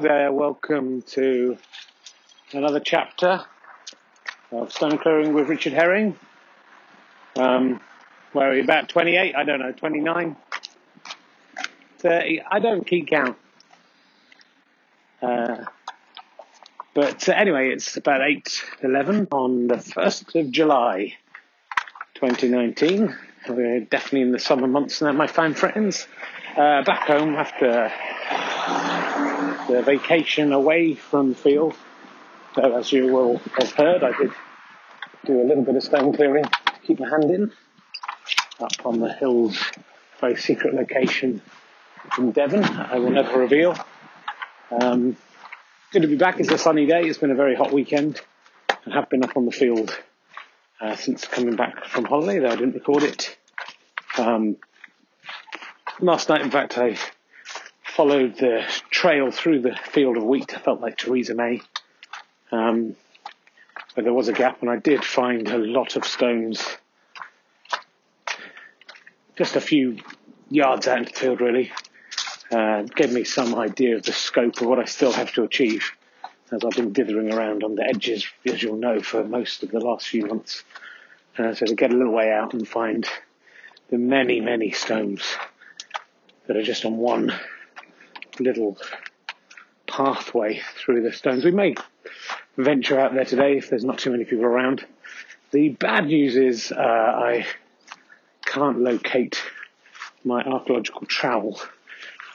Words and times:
There. 0.00 0.32
Welcome 0.32 1.02
to 1.02 1.58
another 2.52 2.80
chapter 2.80 3.42
of 4.50 4.72
Stone 4.72 4.96
Clearing 4.96 5.34
with 5.34 5.48
Richard 5.48 5.74
Herring. 5.74 6.18
Um, 7.36 7.80
where 8.32 8.50
are 8.50 8.54
we 8.54 8.60
about 8.60 8.88
28? 8.88 9.34
I 9.36 9.44
don't 9.44 9.58
know, 9.58 9.72
29? 9.72 10.36
30? 11.98 12.42
I 12.50 12.58
don't 12.60 12.86
keep 12.86 13.10
count. 13.10 13.36
Uh, 15.20 15.64
but 16.94 17.28
uh, 17.28 17.32
anyway, 17.32 17.68
it's 17.68 17.98
about 17.98 18.22
8.11 18.22 19.28
on 19.32 19.66
the 19.66 19.74
1st 19.74 20.40
of 20.40 20.50
July 20.50 21.14
2019. 22.14 23.14
We're 23.50 23.80
definitely 23.80 24.22
in 24.22 24.32
the 24.32 24.38
summer 24.38 24.66
months 24.66 25.02
now, 25.02 25.12
my 25.12 25.26
fine 25.26 25.52
friends. 25.52 26.06
Uh, 26.56 26.82
back 26.84 27.06
home 27.06 27.34
after 27.34 27.92
vacation 29.82 30.52
away 30.52 30.94
from 30.94 31.34
field. 31.34 31.74
So 32.54 32.76
as 32.76 32.92
you 32.92 33.12
will 33.12 33.38
have 33.58 33.72
heard, 33.72 34.02
I 34.02 34.16
did 34.16 34.32
do 35.24 35.40
a 35.40 35.44
little 35.44 35.64
bit 35.64 35.76
of 35.76 35.82
stone 35.82 36.12
clearing 36.14 36.44
to 36.44 36.72
keep 36.84 36.98
my 36.98 37.08
hand 37.08 37.30
in 37.30 37.52
up 38.60 38.84
on 38.84 39.00
the 39.00 39.12
hills, 39.12 39.58
very 40.20 40.36
secret 40.36 40.74
location 40.74 41.40
in 42.18 42.32
Devon. 42.32 42.64
I 42.64 42.98
will 42.98 43.10
never 43.10 43.38
reveal. 43.38 43.76
Um, 44.70 45.16
good 45.92 46.02
to 46.02 46.08
be 46.08 46.16
back. 46.16 46.40
It's 46.40 46.50
a 46.50 46.58
sunny 46.58 46.86
day. 46.86 47.02
It's 47.02 47.18
been 47.18 47.30
a 47.30 47.36
very 47.36 47.54
hot 47.54 47.72
weekend. 47.72 48.20
I 48.68 48.94
have 48.94 49.08
been 49.08 49.24
up 49.24 49.36
on 49.36 49.46
the 49.46 49.52
field 49.52 49.96
uh, 50.80 50.96
since 50.96 51.26
coming 51.26 51.56
back 51.56 51.84
from 51.86 52.04
holiday, 52.04 52.38
though 52.38 52.50
I 52.50 52.56
didn't 52.56 52.74
record 52.74 53.02
it. 53.02 53.36
Um, 54.18 54.56
last 56.00 56.28
night, 56.28 56.42
in 56.42 56.50
fact, 56.50 56.76
I 56.78 56.98
followed 58.00 58.34
the 58.36 58.64
trail 58.90 59.30
through 59.30 59.60
the 59.60 59.76
field 59.92 60.16
of 60.16 60.22
wheat. 60.22 60.56
I 60.56 60.58
felt 60.58 60.80
like 60.80 60.96
Theresa 60.96 61.34
May. 61.34 61.60
Um, 62.50 62.96
but 63.94 64.04
there 64.04 64.14
was 64.14 64.28
a 64.28 64.32
gap, 64.32 64.62
and 64.62 64.70
I 64.70 64.76
did 64.76 65.04
find 65.04 65.46
a 65.48 65.58
lot 65.58 65.96
of 65.96 66.06
stones. 66.06 66.66
Just 69.36 69.54
a 69.54 69.60
few 69.60 69.98
yards 70.48 70.88
out 70.88 70.96
into 70.96 71.12
the 71.12 71.18
field, 71.18 71.42
really. 71.42 71.72
Uh, 72.50 72.84
gave 72.84 73.12
me 73.12 73.24
some 73.24 73.54
idea 73.54 73.96
of 73.96 74.02
the 74.04 74.12
scope 74.12 74.62
of 74.62 74.66
what 74.66 74.78
I 74.78 74.86
still 74.86 75.12
have 75.12 75.34
to 75.34 75.42
achieve, 75.42 75.92
as 76.50 76.64
I've 76.64 76.70
been 76.70 76.94
dithering 76.94 77.30
around 77.30 77.62
on 77.62 77.74
the 77.74 77.86
edges, 77.86 78.26
as 78.46 78.62
you'll 78.62 78.76
know, 78.76 79.02
for 79.02 79.24
most 79.24 79.62
of 79.62 79.72
the 79.72 79.80
last 79.80 80.08
few 80.08 80.24
months. 80.24 80.64
Uh, 81.36 81.52
so 81.52 81.66
to 81.66 81.74
get 81.74 81.92
a 81.92 81.96
little 81.96 82.14
way 82.14 82.32
out 82.32 82.54
and 82.54 82.66
find 82.66 83.06
the 83.90 83.98
many, 83.98 84.40
many 84.40 84.70
stones 84.70 85.36
that 86.46 86.56
are 86.56 86.62
just 86.62 86.86
on 86.86 86.96
one 86.96 87.38
little 88.40 88.78
pathway 89.86 90.60
through 90.76 91.02
the 91.02 91.12
stones. 91.12 91.44
We 91.44 91.50
may 91.50 91.74
venture 92.56 92.98
out 92.98 93.14
there 93.14 93.24
today 93.24 93.56
if 93.56 93.70
there's 93.70 93.84
not 93.84 93.98
too 93.98 94.10
many 94.10 94.24
people 94.24 94.44
around. 94.44 94.84
The 95.50 95.70
bad 95.70 96.06
news 96.06 96.36
is 96.36 96.72
uh, 96.72 96.78
I 96.78 97.46
can't 98.44 98.80
locate 98.80 99.42
my 100.24 100.42
archaeological 100.42 101.06
trowel. 101.06 101.60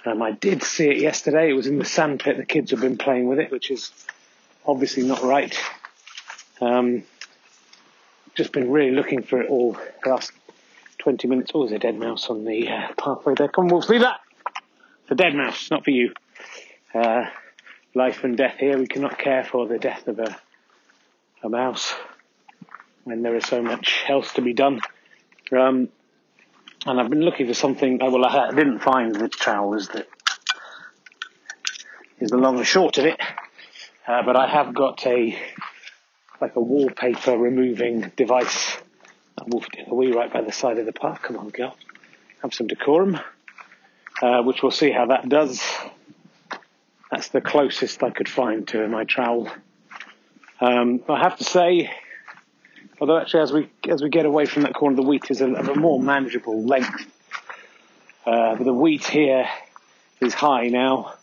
Um, 0.05 0.21
I 0.21 0.31
did 0.31 0.63
see 0.63 0.89
it 0.89 0.97
yesterday. 0.97 1.49
It 1.49 1.53
was 1.53 1.67
in 1.67 1.79
the 1.79 1.85
sandpit. 1.85 2.37
The 2.37 2.45
kids 2.45 2.71
have 2.71 2.81
been 2.81 2.97
playing 2.97 3.27
with 3.27 3.39
it, 3.39 3.51
which 3.51 3.71
is 3.71 3.91
obviously 4.65 5.03
not 5.03 5.23
right. 5.23 5.57
Um, 6.61 7.03
just 8.35 8.51
been 8.51 8.69
really 8.69 8.91
looking 8.91 9.23
for 9.23 9.41
it 9.41 9.49
all 9.49 9.77
the 10.03 10.09
last 10.09 10.31
20 10.99 11.27
minutes. 11.27 11.51
Oh, 11.53 11.61
there's 11.65 11.71
a 11.71 11.79
dead 11.79 11.97
mouse 11.97 12.29
on 12.29 12.45
the 12.45 12.67
uh, 12.67 12.87
pathway 12.97 13.33
there. 13.35 13.47
Come 13.47 13.65
on, 13.65 13.71
Wolf, 13.71 13.89
leave 13.89 14.01
that! 14.01 14.19
A 15.09 15.15
dead 15.15 15.35
mouse, 15.35 15.69
not 15.69 15.83
for 15.83 15.91
you. 15.91 16.13
Uh, 16.93 17.25
life 17.93 18.23
and 18.23 18.35
death 18.35 18.55
here. 18.59 18.77
We 18.77 18.87
cannot 18.87 19.19
care 19.19 19.43
for 19.43 19.67
the 19.67 19.77
death 19.77 20.07
of 20.07 20.19
a, 20.19 20.35
a 21.43 21.49
mouse 21.49 21.93
when 23.03 23.21
there 23.21 23.35
is 23.35 23.45
so 23.45 23.61
much 23.61 24.03
else 24.09 24.33
to 24.33 24.41
be 24.41 24.53
done. 24.53 24.81
Um, 25.51 25.89
and 26.87 26.99
I've 26.99 27.09
been 27.09 27.21
looking 27.21 27.47
for 27.47 27.53
something. 27.53 27.99
Well, 27.99 28.25
I 28.25 28.49
didn't 28.51 28.79
find 28.79 29.13
the 29.13 29.29
trowel. 29.29 29.75
Is 29.75 29.89
the 29.89 30.05
the 32.19 32.37
long 32.37 32.57
and 32.57 32.65
short 32.65 32.97
of 32.97 33.05
it. 33.05 33.19
Uh, 34.07 34.23
but 34.23 34.35
I 34.35 34.47
have 34.47 34.73
got 34.73 35.05
a 35.05 35.37
like 36.41 36.55
a 36.55 36.61
wallpaper 36.61 37.37
removing 37.37 38.11
device. 38.15 38.77
I 39.37 39.43
moved 39.47 39.75
it 39.77 39.87
away 39.87 40.11
right 40.11 40.31
by 40.31 40.41
the 40.41 40.51
side 40.51 40.79
of 40.79 40.85
the 40.85 40.93
park. 40.93 41.21
Come 41.23 41.37
on, 41.37 41.49
girl. 41.49 41.75
Have 42.41 42.53
some 42.53 42.67
decorum. 42.67 43.19
Uh, 44.25 44.41
which 44.41 44.63
we'll 44.63 44.71
see 44.71 44.89
how 44.89 45.05
that 45.05 45.29
does. 45.29 45.61
That's 47.11 47.27
the 47.27 47.41
closest 47.41 48.01
I 48.01 48.09
could 48.09 48.27
find 48.27 48.67
to 48.69 48.87
my 48.87 49.03
trowel. 49.03 49.51
Um, 50.59 51.03
I 51.07 51.19
have 51.19 51.37
to 51.37 51.43
say, 51.43 51.91
although 52.99 53.19
actually 53.19 53.41
as 53.41 53.53
we 53.53 53.69
as 53.87 54.01
we 54.01 54.09
get 54.09 54.25
away 54.25 54.47
from 54.47 54.63
that 54.63 54.73
corner, 54.73 54.95
the 54.95 55.03
wheat 55.03 55.29
is 55.29 55.41
a, 55.41 55.53
of 55.53 55.69
a 55.69 55.75
more 55.75 56.01
manageable 56.01 56.63
length. 56.63 57.05
Uh, 58.25 58.55
but 58.55 58.63
the 58.63 58.73
wheat 58.73 59.05
here 59.05 59.47
is 60.19 60.33
high 60.33 60.69
now, 60.69 61.13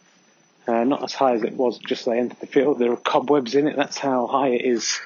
uh, 0.69 0.85
not 0.85 1.03
as 1.03 1.13
high 1.13 1.35
as 1.35 1.43
it 1.43 1.55
was 1.55 1.79
just 1.79 2.03
as 2.03 2.09
I 2.09 2.19
entered 2.19 2.39
the 2.39 2.47
field. 2.47 2.79
There 2.79 2.93
are 2.93 2.97
cobwebs 2.97 3.57
in 3.57 3.67
it. 3.67 3.75
That's 3.75 3.99
how 3.99 4.29
high 4.29 4.51
it 4.51 4.65
is. 4.65 5.01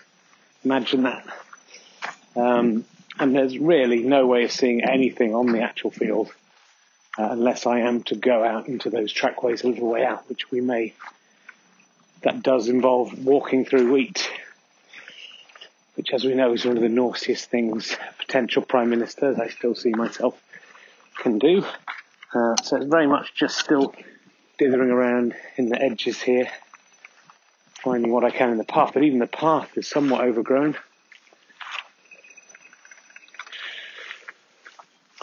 Imagine 0.67 1.05
that. 1.05 1.27
Um, 2.37 2.85
and 3.19 3.35
there's 3.35 3.57
really 3.57 4.03
no 4.03 4.27
way 4.27 4.45
of 4.45 4.53
seeing 4.53 4.85
anything 4.85 5.35
on 5.35 5.51
the 5.51 5.63
actual 5.63 5.91
field 5.91 6.31
uh, 7.19 7.29
unless 7.31 7.67
I 7.67 7.81
am 7.81 8.03
to 8.05 8.15
go 8.15 8.45
out 8.45 8.69
into 8.69 8.91
those 8.91 9.13
trackways 9.13 9.63
a 9.63 9.69
little 9.69 9.89
way 9.89 10.05
out, 10.05 10.29
which 10.29 10.51
we 10.51 10.61
may. 10.61 10.95
That 12.23 12.43
does 12.43 12.69
involve 12.69 13.25
walking 13.25 13.65
through 13.65 13.93
wheat, 13.93 14.29
which, 15.95 16.13
as 16.13 16.25
we 16.25 16.35
know, 16.35 16.53
is 16.53 16.65
one 16.65 16.77
of 16.77 16.83
the 16.83 16.89
naughtiest 16.89 17.51
things 17.51 17.97
potential 18.19 18.63
prime 18.63 18.91
ministers, 18.91 19.39
I 19.39 19.49
still 19.49 19.75
see 19.75 19.91
myself, 19.91 20.41
can 21.19 21.39
do. 21.39 21.65
Uh, 22.35 22.57
so 22.63 22.77
it's 22.77 22.87
very 22.87 23.07
much 23.07 23.35
just 23.35 23.59
still 23.59 23.95
dithering 24.59 24.91
around 24.91 25.35
in 25.57 25.69
the 25.69 25.81
edges 25.81 26.21
here, 26.21 26.49
finding 27.83 28.11
what 28.11 28.25
I 28.25 28.31
can 28.31 28.51
in 28.51 28.59
the 28.59 28.65
path, 28.65 28.93
but 28.95 29.05
even 29.05 29.19
the 29.19 29.27
path 29.27 29.77
is 29.77 29.87
somewhat 29.87 30.23
overgrown. 30.23 30.77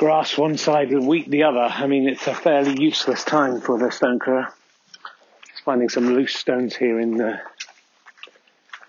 Grass 0.03 0.37
one 0.37 0.57
side 0.57 0.89
and 0.89 1.07
wheat 1.07 1.31
the 1.31 1.43
other. 1.43 1.61
I 1.61 1.87
mean, 1.87 2.09
it's 2.09 2.27
a 2.27 2.33
fairly 2.33 2.77
useless 2.77 3.23
time 3.23 3.61
for 3.61 3.79
the 3.79 3.89
stone 3.89 4.19
clearer. 4.19 4.49
Just 5.47 5.63
finding 5.63 5.87
some 5.87 6.13
loose 6.13 6.35
stones 6.35 6.75
here 6.75 6.99
in 6.99 7.15
the, 7.15 7.39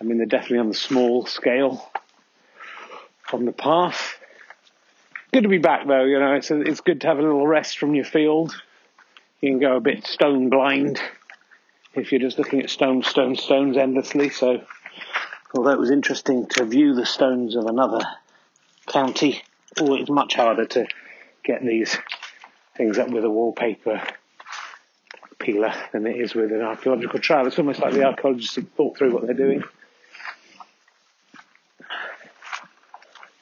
I 0.01 0.03
mean, 0.03 0.17
they're 0.17 0.27
definitely 0.27 0.59
on 0.59 0.71
the 0.71 0.75
small 0.75 1.25
scale 1.25 1.89
on 3.33 3.45
the 3.45 3.53
path. 3.53 4.17
Good 5.33 5.45
to 5.45 5.49
be 5.49 5.59
back 5.59 5.87
though, 5.87 6.03
you 6.03 6.19
know, 6.19 6.35
it's, 6.35 6.51
a, 6.51 6.61
it's 6.61 6.81
good 6.81 7.03
to 7.03 7.07
have 7.07 7.21
a 7.21 7.23
little 7.23 7.47
rest 7.47 7.79
from 7.79 7.95
your 7.95 8.05
field. 8.05 8.53
You 9.41 9.51
can 9.51 9.61
go 9.61 9.77
a 9.77 9.81
bit 9.81 10.09
stone 10.09 10.51
blind 10.51 11.01
if 11.95 12.11
you're 12.11 12.21
just 12.21 12.39
looking 12.39 12.61
at 12.61 12.71
stones, 12.71 13.07
stones, 13.07 13.41
stones 13.41 13.77
endlessly. 13.77 14.31
So, 14.31 14.65
although 15.55 15.71
it 15.71 15.79
was 15.79 15.93
interesting 15.93 16.49
to 16.57 16.65
view 16.65 16.93
the 16.93 17.07
stones 17.07 17.55
of 17.55 17.67
another 17.67 18.01
county, 18.89 19.45
oh, 19.79 19.95
it's 19.95 20.11
much 20.11 20.35
harder 20.35 20.67
to 20.67 20.89
get 21.45 21.65
these 21.65 21.97
things 22.77 22.99
up 22.99 23.11
with 23.11 23.25
a 23.25 23.31
wallpaper 23.31 24.03
peeler 25.39 25.75
than 25.93 26.07
it 26.07 26.17
is 26.17 26.35
with 26.35 26.51
an 26.53 26.63
archaeological 26.63 27.21
trial. 27.21 27.47
It's 27.47 27.59
almost 27.59 27.81
like 27.81 27.93
the 27.93 28.05
archaeologists 28.05 28.57
have 28.57 28.69
thought 28.71 28.97
through 28.97 29.13
what 29.13 29.27
they're 29.27 29.35
doing. 29.35 29.63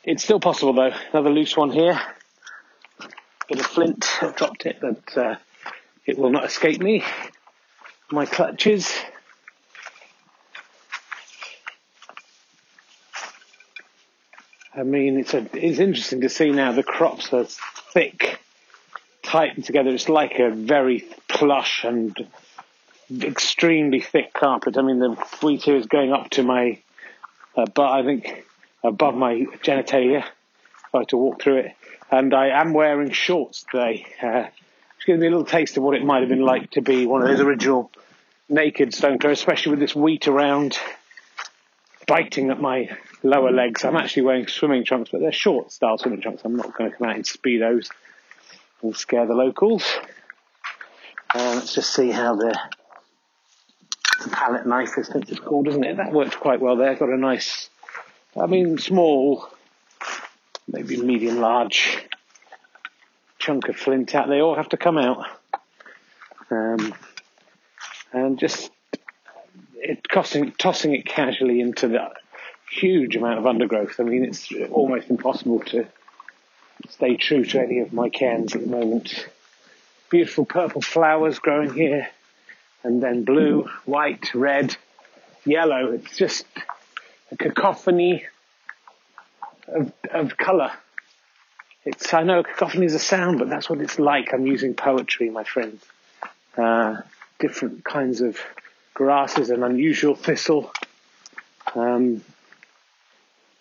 It's 0.04 0.24
still 0.24 0.40
possible 0.40 0.72
though. 0.72 0.90
Another 1.12 1.30
loose 1.30 1.56
one 1.56 1.70
here. 1.70 2.00
Bit 3.48 3.60
of 3.60 3.66
flint. 3.66 4.04
I've 4.20 4.34
dropped 4.34 4.66
it, 4.66 4.78
but 4.80 5.16
uh, 5.16 5.36
it 6.04 6.18
will 6.18 6.30
not 6.30 6.44
escape 6.44 6.80
me. 6.80 7.04
My 8.10 8.26
clutches. 8.26 8.92
I 14.74 14.82
mean, 14.82 15.20
it's 15.20 15.34
a, 15.34 15.48
it's 15.52 15.78
interesting 15.78 16.22
to 16.22 16.28
see 16.28 16.50
now 16.50 16.72
the 16.72 16.82
crops 16.82 17.32
are 17.32 17.46
thick, 17.92 18.38
tight 19.22 19.62
together. 19.64 19.90
It's 19.90 20.08
like 20.08 20.38
a 20.38 20.50
very 20.50 21.04
plush 21.28 21.84
and 21.84 22.16
extremely 23.20 24.00
thick 24.00 24.32
carpet. 24.32 24.78
I 24.78 24.82
mean, 24.82 24.98
the 24.98 25.10
wheat 25.42 25.62
here 25.62 25.76
is 25.76 25.86
going 25.86 26.12
up 26.12 26.30
to 26.30 26.42
my, 26.42 26.78
uh, 27.56 27.66
but 27.74 27.90
I 27.90 28.02
think 28.04 28.46
above 28.82 29.14
my 29.14 29.46
genitalia. 29.62 30.24
If 30.24 30.94
I 30.94 30.98
had 30.98 31.08
to 31.08 31.16
walk 31.16 31.42
through 31.42 31.58
it, 31.58 31.72
and 32.10 32.34
I 32.34 32.48
am 32.48 32.74
wearing 32.74 33.10
shorts 33.10 33.64
today. 33.70 34.06
Uh, 34.22 34.44
it's 34.96 35.04
giving 35.06 35.20
me 35.20 35.26
a 35.26 35.30
little 35.30 35.46
taste 35.46 35.76
of 35.76 35.82
what 35.82 35.96
it 35.96 36.04
might 36.04 36.20
have 36.20 36.28
been 36.28 36.44
like 36.44 36.72
to 36.72 36.82
be 36.82 37.06
one 37.06 37.22
of 37.22 37.28
those 37.28 37.40
original 37.40 37.90
naked 38.48 38.94
stone 38.94 39.18
clothes, 39.18 39.38
especially 39.38 39.70
with 39.70 39.80
this 39.80 39.94
wheat 39.94 40.28
around 40.28 40.78
biting 42.06 42.50
at 42.50 42.60
my 42.60 42.90
lower 43.22 43.50
legs. 43.50 43.84
I'm 43.84 43.96
actually 43.96 44.22
wearing 44.22 44.46
swimming 44.46 44.84
trunks, 44.84 45.10
but 45.10 45.20
they're 45.20 45.32
short 45.32 45.72
style 45.72 45.98
swimming 45.98 46.20
trunks. 46.20 46.42
I'm 46.44 46.56
not 46.56 46.76
going 46.76 46.90
to 46.90 46.96
come 46.96 47.08
out 47.08 47.16
in 47.16 47.22
speedos 47.22 47.88
and 48.82 48.96
scare 48.96 49.26
the 49.26 49.34
locals. 49.34 49.84
Uh, 51.34 51.54
let's 51.54 51.74
just 51.74 51.94
see 51.94 52.10
how 52.10 52.36
the, 52.36 52.58
the 54.22 54.30
palette 54.30 54.66
knife 54.66 54.98
is, 54.98 55.08
it's 55.14 55.40
called, 55.40 55.68
isn't 55.68 55.84
it? 55.84 55.96
That 55.96 56.12
worked 56.12 56.38
quite 56.38 56.60
well 56.60 56.76
there. 56.76 56.94
Got 56.94 57.08
a 57.08 57.16
nice, 57.16 57.70
I 58.38 58.46
mean, 58.46 58.78
small, 58.78 59.48
maybe 60.68 60.96
medium 60.96 61.40
large 61.40 61.98
chunk 63.38 63.68
of 63.68 63.76
flint 63.76 64.14
out. 64.14 64.28
They 64.28 64.40
all 64.40 64.54
have 64.54 64.68
to 64.70 64.76
come 64.76 64.98
out. 64.98 65.26
Um, 66.50 66.94
and 68.12 68.38
just 68.38 68.70
it 69.74 70.06
tossing 70.08 70.94
it 70.94 71.06
casually 71.06 71.60
into 71.60 71.88
the 71.88 72.10
huge 72.72 73.16
amount 73.16 73.38
of 73.38 73.46
undergrowth. 73.46 74.00
I 74.00 74.04
mean, 74.04 74.24
it's 74.24 74.48
almost 74.70 75.10
impossible 75.10 75.60
to 75.60 75.86
stay 76.88 77.16
true 77.16 77.44
to 77.44 77.60
any 77.60 77.80
of 77.80 77.92
my 77.92 78.08
cairns 78.08 78.54
at 78.54 78.62
the 78.62 78.70
moment. 78.70 79.26
Beautiful 80.10 80.44
purple 80.44 80.80
flowers 80.80 81.38
growing 81.38 81.72
here, 81.74 82.08
and 82.82 83.02
then 83.02 83.24
blue, 83.24 83.68
white, 83.84 84.34
red, 84.34 84.76
yellow. 85.44 85.92
It's 85.92 86.16
just 86.16 86.46
a 87.30 87.36
cacophony 87.36 88.24
of, 89.68 89.92
of 90.10 90.36
colour. 90.36 90.72
It's, 91.84 92.12
I 92.14 92.22
know 92.22 92.42
cacophony 92.42 92.86
is 92.86 92.94
a 92.94 92.98
sound, 92.98 93.38
but 93.38 93.48
that's 93.48 93.68
what 93.68 93.80
it's 93.80 93.98
like. 93.98 94.32
I'm 94.32 94.46
using 94.46 94.74
poetry, 94.74 95.30
my 95.30 95.44
friends. 95.44 95.84
Uh, 96.56 96.96
different 97.38 97.84
kinds 97.84 98.20
of 98.20 98.38
grasses, 98.94 99.50
an 99.50 99.62
unusual 99.62 100.14
thistle. 100.14 100.70
Um, 101.74 102.22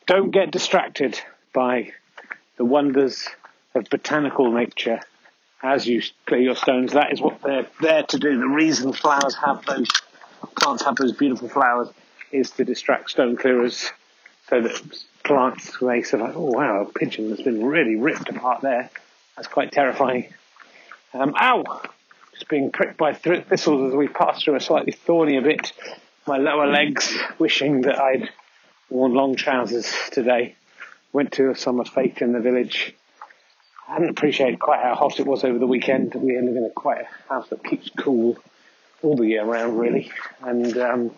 don't 0.08 0.32
get 0.32 0.52
distracted 0.52 1.20
by 1.54 1.92
the 2.58 2.66
wonders 2.66 3.28
of 3.74 3.90
botanical 3.90 4.52
nature 4.52 5.00
as 5.64 5.88
you 5.88 6.02
clear 6.26 6.42
your 6.42 6.56
stones. 6.56 6.94
That 6.94 7.12
is 7.14 7.22
what 7.22 7.42
they're 7.42 7.68
there 7.80 8.04
to 8.04 8.20
do. 8.20 8.38
The 8.40 8.48
reason 8.48 8.94
flowers 8.94 9.36
have 9.36 9.66
those 9.66 9.90
plants 10.60 10.84
have 10.84 10.96
those 10.96 11.14
beautiful 11.14 11.50
flowers 11.50 11.90
is 12.32 12.52
to 12.52 12.66
distract 12.66 13.12
stone 13.12 13.38
clearers 13.38 13.92
so 14.50 14.62
that 14.62 15.04
plants 15.24 15.82
may 15.82 16.02
say, 16.02 16.18
like, 16.18 16.36
oh 16.36 16.52
wow, 16.52 16.82
a 16.82 16.86
pigeon 16.86 17.30
that's 17.30 17.42
been 17.42 17.64
really 17.64 17.96
ripped 17.96 18.30
apart 18.30 18.62
there. 18.62 18.90
That's 19.36 19.48
quite 19.48 19.72
terrifying. 19.72 20.34
Um, 21.14 21.36
ow! 21.40 21.82
Just 22.34 22.50
being 22.50 22.72
pricked 22.72 22.98
by 22.98 23.14
thistles 23.14 23.92
as 23.92 23.96
we 23.96 24.08
pass 24.08 24.44
through 24.44 24.56
a 24.56 24.60
slightly 24.60 24.94
thornier 24.94 25.42
bit. 25.42 25.74
My 26.28 26.38
lower 26.38 26.68
legs, 26.68 27.18
wishing 27.40 27.82
that 27.82 28.00
I'd 28.00 28.30
worn 28.92 29.14
long 29.14 29.36
trousers 29.36 29.92
today. 30.12 30.56
Went 31.14 31.34
to 31.34 31.50
a 31.50 31.56
summer 31.56 31.86
fete 31.86 32.22
in 32.22 32.34
the 32.34 32.40
village. 32.40 32.94
I 33.88 33.94
hadn't 33.94 34.10
appreciated 34.10 34.60
quite 34.60 34.82
how 34.82 34.96
hot 34.96 35.20
it 35.20 35.26
was 35.26 35.44
over 35.44 35.58
the 35.58 35.68
weekend. 35.68 36.14
We 36.16 36.38
live 36.40 36.56
in 36.56 36.66
a 36.66 36.70
quite 36.70 37.02
a 37.02 37.34
house 37.34 37.50
that 37.50 37.64
keeps 37.64 37.90
cool 37.98 38.38
all 39.02 39.16
the 39.16 39.26
year 39.26 39.44
round, 39.44 39.80
really. 39.80 40.12
And 40.42 40.78
um, 40.78 41.12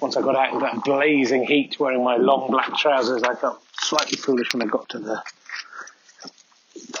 once 0.00 0.16
I 0.16 0.22
got 0.22 0.36
out 0.36 0.52
in 0.52 0.60
that 0.60 0.84
blazing 0.84 1.46
heat 1.46 1.78
wearing 1.80 2.04
my 2.04 2.16
long 2.16 2.50
black 2.50 2.76
trousers, 2.76 3.22
I 3.22 3.34
felt 3.34 3.62
slightly 3.80 4.16
foolish 4.16 4.52
when 4.52 4.62
I 4.62 4.66
got 4.66 4.88
to 4.90 4.98
the 4.98 5.22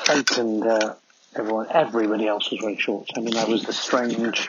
fete 0.04 0.38
and 0.38 0.66
uh, 0.66 0.94
everyone, 1.36 1.66
everybody 1.70 2.26
else 2.26 2.50
was 2.50 2.60
wearing 2.62 2.78
shorts. 2.78 3.10
I 3.16 3.20
mean, 3.20 3.36
I 3.36 3.44
was 3.44 3.64
the 3.64 3.72
strange 3.72 4.48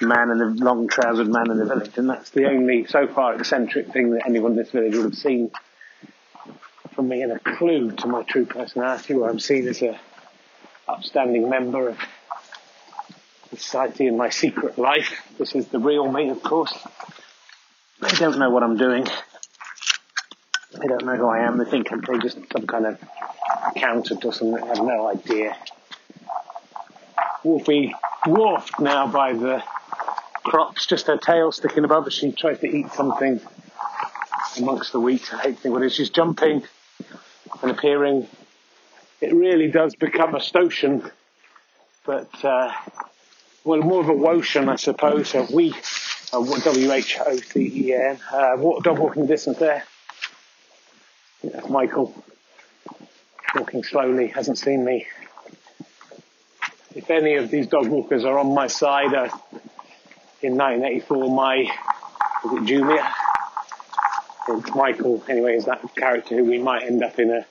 man 0.00 0.30
in 0.30 0.38
the 0.38 0.64
long 0.64 0.88
trousered 0.88 1.28
man 1.28 1.50
in 1.50 1.58
the 1.58 1.66
village, 1.66 1.96
and 1.98 2.08
that's 2.10 2.30
the 2.30 2.46
only 2.46 2.86
so 2.86 3.06
far 3.06 3.34
eccentric 3.34 3.92
thing 3.92 4.10
that 4.10 4.26
anyone 4.26 4.52
in 4.52 4.58
this 4.58 4.70
village 4.70 4.94
would 4.94 5.04
have 5.04 5.14
seen 5.14 5.50
from 6.94 7.08
me, 7.08 7.22
and 7.22 7.32
a 7.32 7.38
clue 7.38 7.90
to 7.92 8.06
my 8.06 8.22
true 8.22 8.46
personality, 8.46 9.14
where 9.14 9.28
I'm 9.28 9.38
seen 9.38 9.68
as 9.68 9.82
a 9.82 10.00
upstanding 10.88 11.48
member 11.50 11.90
of 11.90 11.98
society 13.50 14.06
in 14.06 14.16
my 14.16 14.30
secret 14.30 14.78
life. 14.78 15.22
This 15.38 15.54
is 15.54 15.68
the 15.68 15.78
real 15.78 16.10
me, 16.10 16.30
of 16.30 16.42
course. 16.42 16.74
They 18.00 18.16
don't 18.16 18.38
know 18.38 18.50
what 18.50 18.62
I'm 18.62 18.76
doing. 18.76 19.06
They 20.80 20.86
don't 20.86 21.04
know 21.04 21.16
who 21.16 21.28
I 21.28 21.40
am. 21.40 21.58
They 21.58 21.64
think 21.64 21.90
I'm 21.92 22.02
probably 22.02 22.22
just 22.22 22.38
some 22.52 22.66
kind 22.66 22.86
of 22.86 22.98
accountant 23.66 24.24
or 24.24 24.32
something. 24.32 24.62
I 24.62 24.66
have 24.68 24.78
no 24.78 25.08
idea. 25.08 25.56
Wolfie 27.44 27.94
dwarfed 28.24 28.80
now 28.80 29.06
by 29.06 29.32
the 29.32 29.62
crops, 30.46 30.86
just 30.86 31.08
her 31.08 31.16
tail 31.16 31.50
sticking 31.50 31.84
above 31.84 32.06
as 32.06 32.14
she 32.14 32.30
tries 32.30 32.60
to 32.60 32.66
eat 32.68 32.92
something 32.92 33.40
amongst 34.56 34.92
the 34.92 35.00
wheat. 35.00 35.34
I 35.34 35.42
hate 35.42 35.56
to 35.56 35.62
think 35.62 35.72
what 35.72 35.82
it 35.82 35.86
is. 35.86 35.94
She's 35.94 36.10
jumping 36.10 36.62
and 37.62 37.70
appearing. 37.70 38.28
It 39.20 39.34
really 39.34 39.68
does 39.70 39.96
become 39.96 40.34
a 40.34 40.40
stotion, 40.40 41.10
but 42.04 42.44
uh, 42.44 42.72
well, 43.64 43.80
more 43.80 44.00
of 44.00 44.08
a 44.08 44.12
wotion, 44.12 44.68
I 44.68 44.76
suppose. 44.76 45.34
A 45.34 45.48
we, 45.52 45.74
a 46.32 46.60
W 46.62 46.92
H 46.92 47.18
O 47.26 47.36
C 47.36 47.88
E 47.88 47.94
N. 47.94 48.18
Uh, 48.32 48.56
dog 48.82 48.98
walking 48.98 49.26
distance 49.26 49.58
there. 49.58 49.84
That's 51.42 51.68
Michael 51.68 52.14
walking 53.54 53.82
slowly. 53.82 54.28
Hasn't 54.28 54.58
seen 54.58 54.84
me. 54.84 55.06
If 56.94 57.10
any 57.10 57.34
of 57.34 57.50
these 57.50 57.66
dog 57.66 57.88
walkers 57.88 58.24
are 58.24 58.38
on 58.38 58.54
my 58.54 58.68
side, 58.68 59.12
uh, 59.12 59.28
in 60.46 60.56
1984, 60.56 61.34
my 61.34 61.68
was 62.44 62.62
it 62.62 62.66
Julia? 62.66 63.14
It's 64.48 64.74
Michael. 64.76 65.24
Anyway, 65.28 65.56
is 65.56 65.64
that 65.64 65.82
character 65.96 66.36
who 66.36 66.44
we 66.44 66.58
might 66.58 66.84
end 66.84 67.02
up 67.02 67.18
in 67.18 67.32
a 67.32 67.44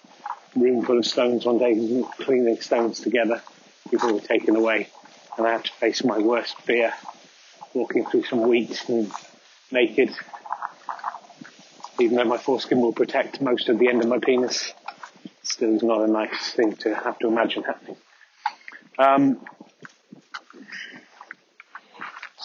room 0.58 0.86
full 0.86 1.00
of 1.00 1.06
stones 1.06 1.46
one 1.46 1.58
day, 1.58 2.06
cleaning 2.22 2.62
stones 2.62 3.02
together 3.02 3.44
before 3.92 4.14
we're 4.14 4.22
taken 4.22 4.56
away, 4.56 4.88
and 5.38 5.46
I 5.46 5.52
have 5.52 5.64
to 5.64 5.72
face 5.74 6.06
my 6.06 6.20
worst 6.20 6.58
fear, 6.62 6.94
walking 7.74 8.06
through 8.06 8.24
some 8.24 8.44
wheat 8.44 8.82
and 8.88 9.12
naked. 9.72 10.12
Even 12.00 12.16
though 12.16 12.24
my 12.24 12.38
foreskin 12.38 12.80
will 12.80 12.94
protect 12.94 13.42
most 13.42 13.68
of 13.68 13.78
the 13.78 13.90
end 13.90 14.04
of 14.04 14.08
my 14.08 14.20
penis, 14.20 14.74
still 15.44 15.76
is 15.76 15.84
not 15.84 16.02
a 16.02 16.08
nice 16.08 16.54
thing 16.54 16.74
to 16.78 16.96
have 16.96 17.20
to 17.20 17.28
imagine 17.28 17.64
happening. 17.64 17.98
Um, 18.98 19.46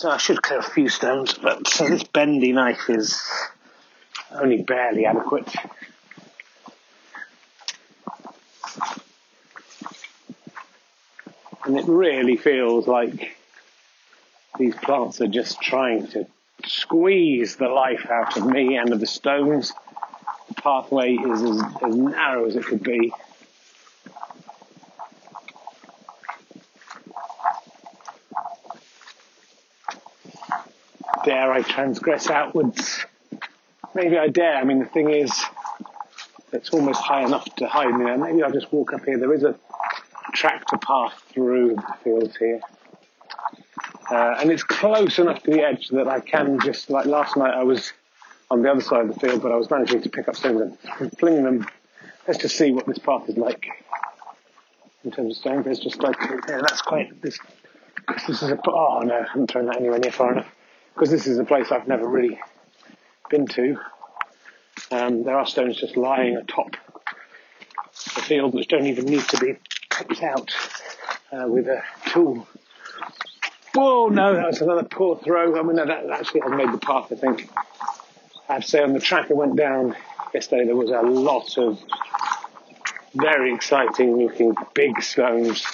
so 0.01 0.09
I 0.09 0.17
should 0.17 0.41
clear 0.41 0.61
a 0.61 0.63
few 0.63 0.89
stones, 0.89 1.35
but 1.35 1.69
so 1.69 1.87
this 1.87 2.05
bendy 2.05 2.53
knife 2.53 2.89
is 2.89 3.23
only 4.31 4.63
barely 4.63 5.05
adequate. 5.05 5.55
And 11.67 11.79
it 11.79 11.85
really 11.87 12.39
feels 12.39 12.89
like 12.89 13.37
these 14.59 14.75
plants 14.75 15.21
are 15.21 15.29
just 15.29 15.61
trying 15.61 16.07
to 16.09 16.27
squeeze 16.65 17.57
the 17.57 17.69
life 17.69 18.07
out 18.11 18.39
of 18.39 18.47
me 18.47 18.79
and 18.79 18.95
of 18.95 19.01
the 19.01 19.07
stones. 19.07 19.75
The 20.49 20.55
pathway 20.55 21.13
is 21.13 21.43
as, 21.43 21.63
as 21.83 21.95
narrow 21.95 22.47
as 22.47 22.57
it 22.57 22.65
could 22.65 22.83
be. 22.83 23.13
Dare 31.31 31.53
I 31.53 31.63
transgress 31.63 32.29
outwards? 32.29 33.07
Maybe 33.95 34.19
I 34.19 34.27
dare. 34.27 34.57
I 34.57 34.65
mean, 34.65 34.81
the 34.81 34.87
thing 34.87 35.11
is, 35.11 35.33
it's 36.53 36.71
almost 36.71 37.01
high 37.01 37.25
enough 37.25 37.45
to 37.57 37.69
hide 37.69 37.95
me 37.95 38.05
there. 38.05 38.19
Maybe 38.19 38.43
I'll 38.43 38.51
just 38.51 38.73
walk 38.73 38.93
up 38.93 39.05
here. 39.05 39.17
There 39.17 39.33
is 39.33 39.45
a 39.45 39.55
tractor 40.33 40.77
path 40.79 41.23
through 41.29 41.77
the 41.77 41.95
fields 42.03 42.37
here. 42.37 42.61
Uh, 44.11 44.39
and 44.41 44.51
it's 44.51 44.65
close 44.65 45.21
enough 45.21 45.41
to 45.45 45.53
the 45.53 45.63
edge 45.63 45.89
that 45.91 46.09
I 46.09 46.19
can 46.19 46.59
just, 46.59 46.91
like 46.91 47.07
last 47.07 47.37
night, 47.37 47.55
I 47.55 47.63
was 47.63 47.93
on 48.51 48.63
the 48.63 48.71
other 48.73 48.81
side 48.81 49.09
of 49.09 49.15
the 49.15 49.21
field, 49.21 49.41
but 49.41 49.53
I 49.53 49.57
was 49.57 49.71
managing 49.71 50.03
to 50.03 50.09
pick 50.09 50.27
up 50.27 50.35
stones 50.35 50.77
and 50.99 51.17
fling 51.17 51.45
them. 51.45 51.65
Let's 52.27 52.41
just 52.41 52.57
see 52.57 52.73
what 52.73 52.87
this 52.87 52.99
path 52.99 53.29
is 53.29 53.37
like 53.37 53.69
in 55.05 55.13
terms 55.13 55.37
of 55.37 55.41
stones. 55.41 55.65
There's 55.65 55.79
just 55.79 56.03
like, 56.03 56.17
yeah, 56.49 56.61
that's 56.61 56.83
quite, 56.83 57.23
this, 57.23 57.39
this 58.27 58.43
is 58.43 58.51
a, 58.51 58.59
oh 58.67 59.03
no, 59.05 59.15
I 59.15 59.29
haven't 59.29 59.49
thrown 59.53 59.67
that 59.67 59.77
anywhere 59.77 60.01
near 60.01 60.11
far 60.11 60.33
enough 60.33 60.53
because 61.01 61.11
this 61.11 61.27
is 61.27 61.39
a 61.39 61.45
place 61.45 61.73
I've 61.73 61.89
never 61.89 62.07
really 62.07 62.39
been 63.31 63.47
to. 63.47 63.79
Um, 64.91 65.23
there 65.23 65.35
are 65.35 65.47
stones 65.47 65.81
just 65.81 65.97
lying 65.97 66.37
atop 66.37 66.77
the 68.15 68.21
field 68.21 68.53
which 68.53 68.69
don't 68.69 68.85
even 68.85 69.07
need 69.07 69.27
to 69.29 69.39
be 69.39 69.57
picked 69.89 70.23
out 70.23 70.55
uh, 71.33 71.47
with 71.49 71.69
a 71.69 71.83
tool. 72.11 72.47
Whoa, 73.75 74.09
no, 74.09 74.35
that 74.35 74.49
was 74.49 74.61
another 74.61 74.83
poor 74.83 75.19
throw. 75.19 75.59
I 75.59 75.63
mean, 75.63 75.77
that 75.77 75.89
actually 76.11 76.41
has 76.41 76.51
made 76.51 76.71
the 76.71 76.79
path, 76.79 77.11
I 77.11 77.15
think. 77.15 77.49
I 78.51 78.55
have 78.55 78.65
to 78.65 78.69
say, 78.69 78.83
on 78.83 78.93
the 78.93 79.01
track 79.01 79.31
I 79.31 79.35
went 79.35 79.57
down 79.57 79.97
yesterday, 80.35 80.67
there 80.67 80.77
was 80.77 80.91
a 80.91 81.01
lot 81.01 81.57
of 81.57 81.83
very 83.15 83.55
exciting 83.55 84.19
looking 84.19 84.55
big 84.75 85.01
stones 85.01 85.65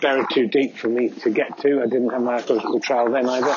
buried 0.00 0.26
too 0.32 0.48
deep 0.48 0.76
for 0.76 0.88
me 0.88 1.10
to 1.10 1.30
get 1.30 1.58
to. 1.58 1.82
I 1.82 1.86
didn't 1.86 2.10
have 2.10 2.22
my 2.22 2.34
archaeological 2.34 2.80
trowel 2.80 3.10
then 3.10 3.28
either. 3.28 3.56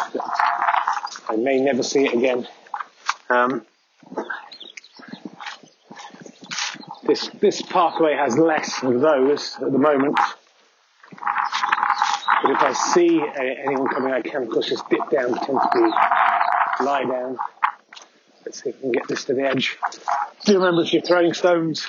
I 1.31 1.38
may 1.38 1.61
never 1.61 1.81
see 1.81 2.03
it 2.03 2.13
again. 2.13 2.45
Um, 3.29 3.65
this 7.07 7.29
this 7.39 7.61
parkway 7.61 8.17
has 8.17 8.38
less 8.38 8.83
of 8.83 9.00
those 9.00 9.55
at 9.61 9.71
the 9.71 9.77
moment. 9.77 10.19
But 12.41 12.51
if 12.51 12.57
I 12.59 12.73
see 12.73 13.21
anyone 13.65 13.88
coming, 13.88 14.11
I 14.11 14.21
can 14.21 14.43
of 14.43 14.50
course 14.50 14.67
just 14.67 14.89
dip 14.89 15.09
down, 15.09 15.31
pretend 15.31 15.59
to 15.61 15.69
be 15.73 16.83
lie 16.83 17.05
down. 17.09 17.38
Let's 18.45 18.61
see 18.61 18.71
if 18.71 18.75
we 18.75 18.81
can 18.81 18.91
get 18.91 19.07
this 19.07 19.23
to 19.25 19.33
the 19.33 19.43
edge. 19.43 19.77
Do 20.45 20.55
remember 20.55 20.81
if 20.81 20.91
you're 20.91 21.01
throwing 21.01 21.33
stones 21.33 21.88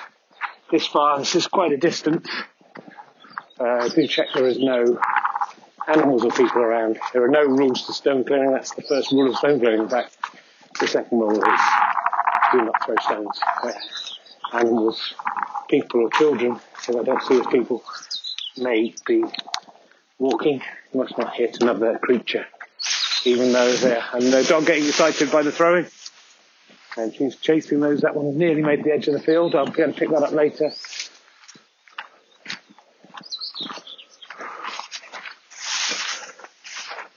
this 0.70 0.86
far, 0.86 1.18
this 1.18 1.34
is 1.34 1.48
quite 1.48 1.72
a 1.72 1.76
distance. 1.76 2.28
Uh, 3.58 3.88
do 3.88 4.06
check 4.06 4.28
there 4.34 4.46
is 4.46 4.60
no 4.60 5.00
animals 5.88 6.24
or 6.24 6.30
people 6.30 6.62
around. 6.62 6.98
There 7.12 7.24
are 7.24 7.28
no 7.28 7.44
rules 7.44 7.86
to 7.86 7.92
stone 7.92 8.24
clearing. 8.24 8.52
That's 8.52 8.74
the 8.74 8.82
first 8.82 9.12
rule 9.12 9.30
of 9.30 9.36
stone 9.36 9.60
clearing. 9.60 9.82
In 9.82 9.88
fact, 9.88 10.16
the 10.80 10.86
second 10.86 11.18
rule 11.18 11.42
is 11.42 11.60
do 12.52 12.62
not 12.62 12.84
throw 12.84 12.96
stones 13.00 13.40
where 13.62 13.80
animals, 14.52 15.14
people 15.68 16.02
or 16.02 16.10
children, 16.10 16.60
who 16.86 17.00
I 17.00 17.04
don't 17.04 17.22
see 17.22 17.40
as 17.40 17.46
people, 17.46 17.82
may 18.58 18.94
be 19.06 19.24
walking. 20.18 20.62
You 20.92 21.00
must 21.00 21.16
not 21.16 21.34
hit 21.34 21.58
another 21.60 21.98
creature, 21.98 22.46
even 23.24 23.52
though 23.52 23.72
they're, 23.72 24.04
and 24.12 24.24
the 24.24 24.44
dog 24.44 24.66
getting 24.66 24.86
excited 24.86 25.32
by 25.32 25.42
the 25.42 25.52
throwing. 25.52 25.86
And 26.96 27.14
she's 27.14 27.36
chasing 27.36 27.80
those. 27.80 28.02
That 28.02 28.14
one 28.14 28.36
nearly 28.36 28.60
made 28.60 28.84
the 28.84 28.92
edge 28.92 29.08
of 29.08 29.14
the 29.14 29.20
field. 29.20 29.54
I'll 29.54 29.70
be 29.70 29.80
able 29.80 29.94
to 29.94 29.98
pick 29.98 30.10
that 30.10 30.22
up 30.22 30.32
later. 30.32 30.70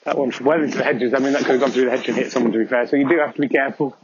That 0.06 0.18
one's 0.20 0.40
well 0.40 0.62
into 0.62 0.78
the 0.78 0.84
hedges. 0.84 1.16
I 1.16 1.20
mean, 1.20 1.34
that 1.34 1.42
could 1.42 1.54
have 1.54 1.62
gone 1.62 1.72
through 1.72 1.86
the 1.86 1.92
hedge 1.92 2.08
and 2.08 2.16
hit 2.16 2.32
someone, 2.32 2.52
to 2.52 2.60
be 2.60 2.66
fair. 2.66 2.88
So 2.88 2.96
you 2.96 3.10
do 3.10 3.18
have 3.18 3.34
to 3.36 3.42
be 3.42 3.50
careful. 3.50 3.98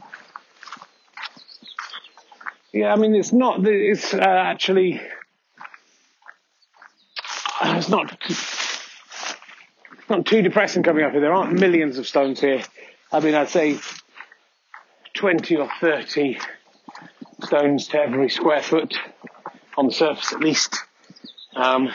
Yeah, 2.72 2.92
I 2.92 2.96
mean, 2.96 3.14
it's 3.14 3.32
not, 3.32 3.64
it's 3.64 4.12
uh, 4.12 4.18
actually, 4.18 5.00
uh, 7.60 7.74
it's 7.76 7.88
not, 7.88 8.16
not 10.10 10.26
too 10.26 10.42
depressing 10.42 10.82
coming 10.82 11.04
up 11.04 11.12
here. 11.12 11.20
There 11.20 11.32
aren't 11.32 11.52
millions 11.52 11.98
of 11.98 12.08
stones 12.08 12.40
here. 12.40 12.62
I 13.12 13.20
mean, 13.20 13.34
I'd 13.34 13.50
say 13.50 13.78
20 15.14 15.56
or 15.56 15.70
30 15.80 16.38
stones 17.44 17.88
to 17.88 17.98
every 17.98 18.28
square 18.28 18.62
foot 18.62 18.96
on 19.76 19.86
the 19.86 19.92
surface 19.92 20.32
at 20.32 20.40
least. 20.40 20.78
Um, 21.54 21.90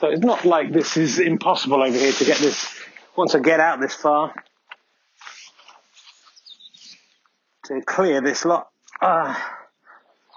so 0.00 0.08
it's 0.08 0.22
not 0.22 0.46
like 0.46 0.72
this 0.72 0.96
is 0.96 1.18
impossible 1.18 1.82
over 1.82 1.96
here 1.96 2.12
to 2.12 2.24
get 2.24 2.38
this, 2.38 2.74
once 3.16 3.34
I 3.34 3.38
get 3.40 3.60
out 3.60 3.80
this 3.80 3.94
far, 3.94 4.32
to 7.64 7.82
clear 7.82 8.22
this 8.22 8.46
lot. 8.46 8.68
Uh, 9.02 9.34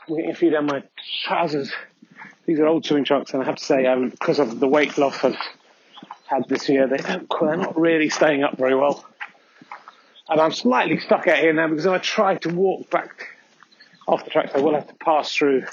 I'm 0.07 0.15
getting 0.15 0.31
a 0.31 0.35
few 0.35 0.49
down 0.49 0.65
my 0.65 0.83
trousers. 1.23 1.71
These 2.45 2.59
are 2.59 2.67
old 2.67 2.85
swimming 2.85 3.05
trunks 3.05 3.33
and 3.33 3.41
I 3.41 3.45
have 3.45 3.55
to 3.55 3.63
say, 3.63 3.85
um, 3.85 4.09
because 4.09 4.39
of 4.39 4.59
the 4.59 4.67
weight 4.67 4.97
loss 4.97 5.23
I've 5.23 5.37
had 6.25 6.49
this 6.49 6.67
year, 6.67 6.87
they 6.87 6.97
don't, 6.97 7.31
they're 7.39 7.55
not 7.55 7.79
really 7.79 8.09
staying 8.09 8.43
up 8.43 8.57
very 8.57 8.75
well. 8.75 9.05
And 10.27 10.41
I'm 10.41 10.51
slightly 10.51 10.99
stuck 10.99 11.25
out 11.27 11.37
here 11.37 11.53
now 11.53 11.69
because 11.69 11.85
if 11.85 11.91
I 11.91 11.99
try 11.99 12.35
to 12.35 12.49
walk 12.49 12.89
back 12.89 13.27
off 14.09 14.25
the 14.25 14.29
tracks, 14.29 14.51
I 14.55 14.59
will 14.59 14.73
have 14.73 14.87
to 14.87 14.95
pass 14.95 15.33
through 15.33 15.67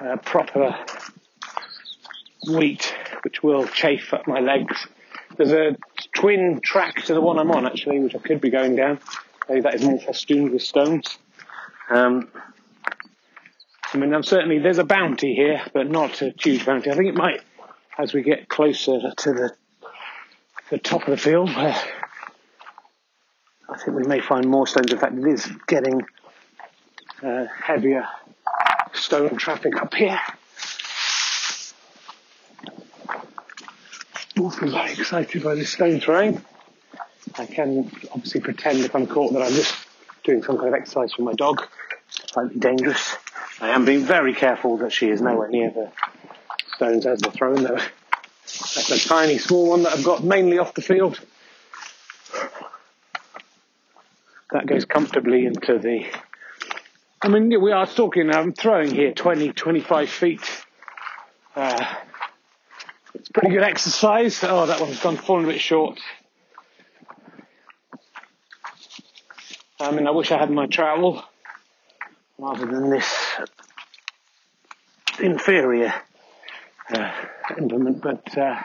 uh, 0.00 0.16
proper 0.16 0.74
wheat, 2.48 2.94
which 3.22 3.42
will 3.42 3.66
chafe 3.66 4.12
at 4.12 4.26
my 4.26 4.40
legs. 4.40 4.86
There's 5.36 5.52
a 5.52 5.76
twin 6.14 6.60
track 6.60 7.02
to 7.04 7.14
the 7.14 7.20
one 7.20 7.38
I'm 7.38 7.50
on 7.50 7.66
actually, 7.66 7.98
which 8.00 8.14
I 8.14 8.18
could 8.18 8.40
be 8.40 8.50
going 8.50 8.76
down. 8.76 9.00
Maybe 9.48 9.62
that 9.62 9.74
is 9.74 9.82
more 9.82 9.98
festooned 10.00 10.52
with 10.52 10.62
stones. 10.62 11.18
Um, 11.90 12.28
I 13.92 13.96
mean, 13.96 14.14
I'm 14.14 14.22
certainly 14.22 14.58
there's 14.58 14.78
a 14.78 14.84
bounty 14.84 15.34
here, 15.34 15.62
but 15.72 15.90
not 15.90 16.22
a 16.22 16.34
huge 16.40 16.64
bounty. 16.64 16.90
I 16.90 16.94
think 16.94 17.08
it 17.08 17.14
might, 17.14 17.42
as 17.98 18.12
we 18.12 18.22
get 18.22 18.48
closer 18.48 19.00
to 19.16 19.32
the 19.32 19.54
the 20.70 20.78
top 20.78 21.02
of 21.02 21.10
the 21.10 21.16
field, 21.16 21.54
where 21.54 21.76
I 23.68 23.76
think 23.76 23.96
we 23.96 24.04
may 24.04 24.20
find 24.20 24.48
more 24.48 24.66
stones. 24.66 24.92
In 24.92 24.98
fact, 24.98 25.16
it 25.16 25.26
is 25.26 25.48
getting 25.66 26.02
uh, 27.22 27.46
heavier 27.62 28.06
stone 28.92 29.36
traffic 29.36 29.76
up 29.80 29.94
here. 29.94 30.18
Very 34.70 34.92
excited 34.92 35.42
by 35.42 35.54
this 35.54 35.70
stone 35.70 36.00
throwing. 36.00 36.42
I 37.38 37.46
can 37.46 37.90
obviously 38.12 38.40
pretend 38.40 38.80
if 38.80 38.94
I'm 38.94 39.06
caught 39.06 39.32
that 39.34 39.42
I'm 39.42 39.52
just 39.52 39.74
doing 40.22 40.42
some 40.42 40.56
kind 40.56 40.68
of 40.68 40.74
exercise 40.74 41.12
for 41.12 41.22
my 41.22 41.34
dog. 41.34 41.66
Slightly 42.08 42.58
dangerous. 42.58 43.16
I 43.60 43.70
am 43.70 43.84
being 43.84 44.04
very 44.04 44.34
careful 44.34 44.78
that 44.78 44.92
she 44.92 45.08
is 45.08 45.20
nowhere 45.20 45.48
near 45.48 45.70
the 45.70 45.92
stones 46.76 47.06
as 47.06 47.20
they're 47.20 47.32
thrown 47.32 47.62
though. 47.62 47.76
That's 47.76 48.90
a 48.90 49.08
tiny 49.08 49.38
small 49.38 49.68
one 49.70 49.82
that 49.82 49.92
I've 49.92 50.04
got 50.04 50.24
mainly 50.24 50.58
off 50.58 50.74
the 50.74 50.82
field. 50.82 51.20
That 54.50 54.66
goes 54.66 54.84
comfortably 54.84 55.46
into 55.46 55.78
the 55.78 56.06
I 57.24 57.28
mean, 57.28 57.58
we 57.62 57.72
are 57.72 57.86
talking, 57.86 58.30
I'm 58.30 58.52
throwing 58.52 58.94
here 58.94 59.12
20, 59.12 59.52
25 59.52 60.10
feet. 60.10 60.64
Uh, 61.56 61.82
it's 63.24 63.30
pretty 63.30 63.54
good 63.54 63.62
exercise. 63.62 64.44
Oh, 64.44 64.66
that 64.66 64.82
one's 64.82 65.00
gone 65.00 65.16
falling 65.16 65.46
a 65.46 65.48
bit 65.48 65.58
short. 65.58 65.98
I 69.80 69.90
mean, 69.92 70.06
I 70.06 70.10
wish 70.10 70.30
I 70.30 70.36
had 70.36 70.50
my 70.50 70.66
trowel 70.66 71.24
rather 72.36 72.66
than 72.66 72.90
this 72.90 73.10
inferior 75.18 75.94
uh, 76.90 77.12
implement, 77.56 78.02
but 78.02 78.36
uh, 78.36 78.60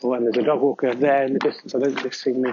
when 0.00 0.22
there's 0.22 0.38
a 0.38 0.42
dog 0.42 0.62
walker 0.62 0.94
there 0.94 1.24
in 1.24 1.34
the 1.34 1.38
distance, 1.38 1.74
I 1.74 1.78
don't 1.78 1.90
think 1.90 2.02
they've 2.02 2.14
seen 2.14 2.40
me. 2.40 2.52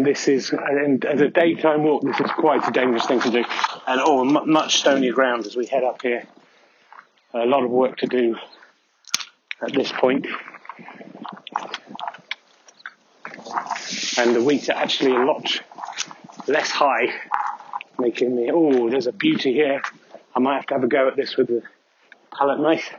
Mean, 0.00 0.12
this 0.12 0.28
is, 0.28 0.50
and 0.50 1.04
as 1.04 1.20
a 1.20 1.28
daytime 1.28 1.82
walk, 1.82 2.02
this 2.02 2.18
is 2.18 2.30
quite 2.30 2.66
a 2.66 2.70
dangerous 2.70 3.04
thing 3.04 3.20
to 3.20 3.30
do. 3.30 3.44
And 3.86 4.00
oh, 4.02 4.24
much 4.24 4.78
stony 4.78 5.10
ground 5.10 5.44
as 5.44 5.56
we 5.56 5.66
head 5.66 5.84
up 5.84 6.00
here. 6.00 6.26
A 7.34 7.44
lot 7.44 7.64
of 7.64 7.70
work 7.70 7.98
to 7.98 8.06
do 8.06 8.36
at 9.60 9.74
this 9.74 9.92
point. 9.92 10.26
And 14.16 14.34
the 14.34 14.42
wheat 14.42 14.70
are 14.70 14.76
actually 14.76 15.14
a 15.14 15.24
lot 15.24 15.60
less 16.48 16.70
high, 16.70 17.12
making 17.98 18.34
me, 18.34 18.50
oh, 18.50 18.88
there's 18.88 19.06
a 19.06 19.12
beauty 19.12 19.52
here. 19.52 19.82
I 20.34 20.38
might 20.38 20.56
have 20.56 20.66
to 20.66 20.74
have 20.74 20.84
a 20.84 20.88
go 20.88 21.08
at 21.08 21.16
this 21.16 21.36
with 21.36 21.48
the 21.48 21.62
palette 22.32 22.60
knife. 22.60 22.90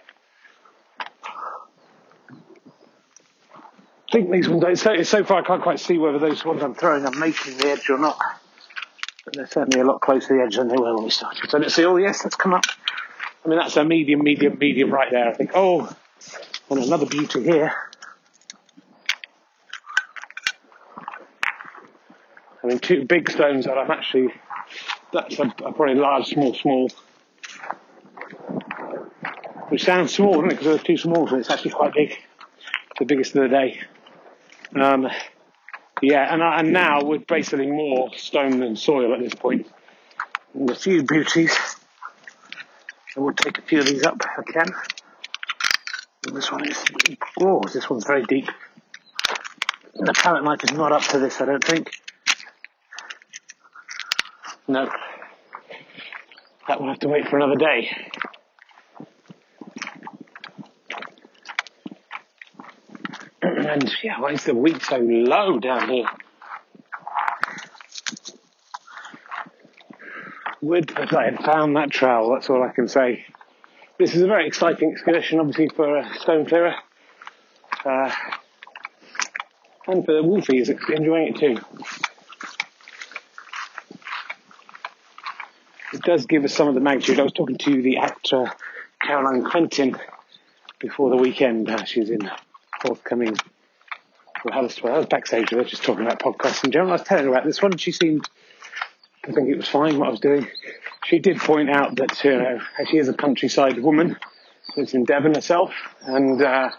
Think 4.12 4.32
these 4.32 4.50
ones, 4.50 4.82
so, 4.82 5.02
so 5.04 5.24
far 5.24 5.42
I 5.42 5.46
can't 5.46 5.62
quite 5.62 5.80
see 5.80 5.98
whether 5.98 6.20
those 6.20 6.44
ones 6.44 6.62
I'm 6.62 6.76
throwing 6.76 7.06
are 7.06 7.12
making 7.12 7.58
the 7.58 7.70
edge 7.70 7.90
or 7.90 7.98
not. 7.98 8.20
But 9.26 9.36
they're 9.36 9.48
certainly 9.48 9.80
a 9.80 9.86
lot 9.86 10.02
closer 10.02 10.30
to 10.30 10.34
the 10.36 10.42
edge 10.42 10.58
than 10.58 10.68
they 10.68 10.76
were 10.76 10.96
when 10.96 11.06
we 11.06 11.10
started. 11.10 11.50
So 11.50 11.58
let's 11.58 11.76
see, 11.76 11.86
oh 11.86 11.98
yes, 11.98 12.24
let's 12.24 12.36
come 12.36 12.54
up. 12.54 12.66
I 13.44 13.50
mean, 13.50 13.58
that's 13.58 13.78
a 13.78 13.84
medium, 13.84 14.24
medium, 14.24 14.58
medium 14.60 14.92
right 14.92 15.10
there, 15.12 15.30
I 15.30 15.34
think. 15.34 15.52
Oh, 15.54 15.90
and 16.70 16.84
another 16.84 17.06
beauty 17.06 17.44
here. 17.44 17.74
I 22.64 22.68
mean, 22.68 22.80
two 22.80 23.06
big 23.06 23.30
stones 23.30 23.66
that 23.66 23.78
I'm 23.78 23.90
actually, 23.90 24.28
that's 25.12 25.40
a, 25.40 25.44
a 25.44 25.74
probably 25.74 25.96
large, 25.96 26.28
small, 26.28 26.54
small. 26.54 26.90
Which 29.70 29.84
sounds 29.84 30.14
small, 30.14 30.34
doesn't 30.34 30.52
it? 30.52 30.60
Because 30.60 30.66
they're 30.68 30.78
too 30.78 30.98
small, 30.98 31.26
but 31.26 31.40
it's 31.40 31.50
actually 31.50 31.72
quite 31.72 31.94
big. 31.94 32.18
The 33.00 33.06
biggest 33.06 33.36
of 33.36 33.44
the 33.44 33.48
day. 33.50 33.82
Um, 34.76 35.08
yeah, 36.02 36.34
and, 36.34 36.42
and 36.42 36.74
now 36.74 37.04
we're 37.04 37.20
basically 37.20 37.68
more 37.68 38.10
stone 38.16 38.60
than 38.60 38.76
soil 38.76 39.14
at 39.14 39.20
this 39.20 39.36
point. 39.36 39.68
And 40.54 40.70
a 40.70 40.76
few 40.76 41.04
beauties. 41.04 41.56
I 43.16 43.20
will 43.20 43.34
take 43.34 43.58
a 43.58 43.62
few 43.62 43.80
of 43.80 43.86
these 43.86 44.04
up 44.04 44.16
if 44.20 44.40
I 44.40 44.52
can. 44.52 44.74
This 46.34 46.52
one 46.52 46.68
is, 46.68 46.84
oh, 47.40 47.62
this 47.74 47.90
one's 47.90 48.06
very 48.06 48.24
deep. 48.24 48.48
The 49.96 50.14
palette 50.14 50.44
knife 50.44 50.64
is 50.64 50.72
not 50.72 50.92
up 50.92 51.04
to 51.10 51.20
this, 51.20 51.42
I 51.42 51.46
don't 51.46 51.64
think. 51.64 51.92
No. 54.68 54.90
That 56.68 56.80
will 56.80 56.88
have 56.88 57.00
to 57.00 57.10
wait 57.10 57.28
for 57.28 57.38
another 57.38 57.56
day. 57.56 57.90
And 63.72 63.90
yeah, 64.04 64.20
why 64.20 64.34
is 64.34 64.44
the 64.44 64.54
wheat 64.54 64.82
so 64.82 64.98
low 64.98 65.58
down 65.58 65.90
here? 65.90 66.06
Would 70.62 70.90
that 70.90 71.14
I 71.14 71.32
had 71.32 71.40
found 71.40 71.78
that 71.78 71.90
trowel, 71.90 72.34
that's 72.34 72.50
all 72.50 72.62
I 72.62 72.74
can 72.74 72.90
say. 72.90 73.26
This 73.98 74.14
is 74.14 74.24
a 74.24 74.28
very 74.28 74.46
exciting 74.46 74.92
excursion, 74.92 75.40
obviously, 75.40 75.70
for 75.70 75.98
a 75.98 76.20
stone 76.20 76.46
clearer. 76.46 76.76
Uh, 77.86 78.12
and 79.88 80.06
for 80.06 80.14
the 80.16 80.24
Wolfie, 80.24 80.60
is 80.60 80.70
enjoying 80.70 81.30
it 81.30 81.38
too. 81.38 81.58
It 85.94 86.02
does 86.02 86.26
give 86.26 86.44
us 86.44 86.54
some 86.54 86.68
of 86.68 86.76
the 86.76 86.82
magnitude. 86.82 87.20
I 87.20 87.24
was 87.24 87.34
talking 87.34 87.58
to 87.58 87.82
the 87.82 87.98
actor 87.98 88.52
Caroline 89.02 89.46
Quentin 89.46 89.96
before 90.80 91.10
the 91.10 91.18
weekend. 91.18 91.70
Uh, 91.70 91.86
she's 91.86 92.10
in 92.10 92.30
forthcoming 92.82 93.36
was, 94.46 94.82
well, 94.82 94.96
I 94.96 94.98
was 94.98 95.06
backstage 95.06 95.52
with 95.52 95.64
her 95.64 95.70
just 95.70 95.84
talking 95.84 96.06
about 96.06 96.20
podcasts 96.20 96.64
in 96.64 96.72
general. 96.72 96.92
I 96.92 96.96
was 96.96 97.04
telling 97.04 97.26
her 97.26 97.30
about 97.32 97.46
this 97.46 97.62
one. 97.62 97.78
She 97.78 97.92
seemed 97.92 98.28
to 99.24 99.34
think 99.34 99.50
it 99.50 99.58
was 99.58 99.68
fine 99.68 99.98
what 99.98 100.08
I 100.08 100.12
was 100.12 100.20
doing. 100.20 100.48
She 101.06 101.20
did 101.20 101.38
point 101.38 101.70
out 101.70 101.96
that, 101.98 102.24
you 102.24 102.38
know, 102.38 102.62
she 102.90 102.98
is 102.98 103.08
a 103.10 103.14
countryside 103.14 103.80
woman, 103.80 104.18
lives 104.76 104.94
in 104.94 105.04
Devon 105.04 105.36
herself, 105.36 105.74
and 106.02 106.42
uh, 106.42 106.70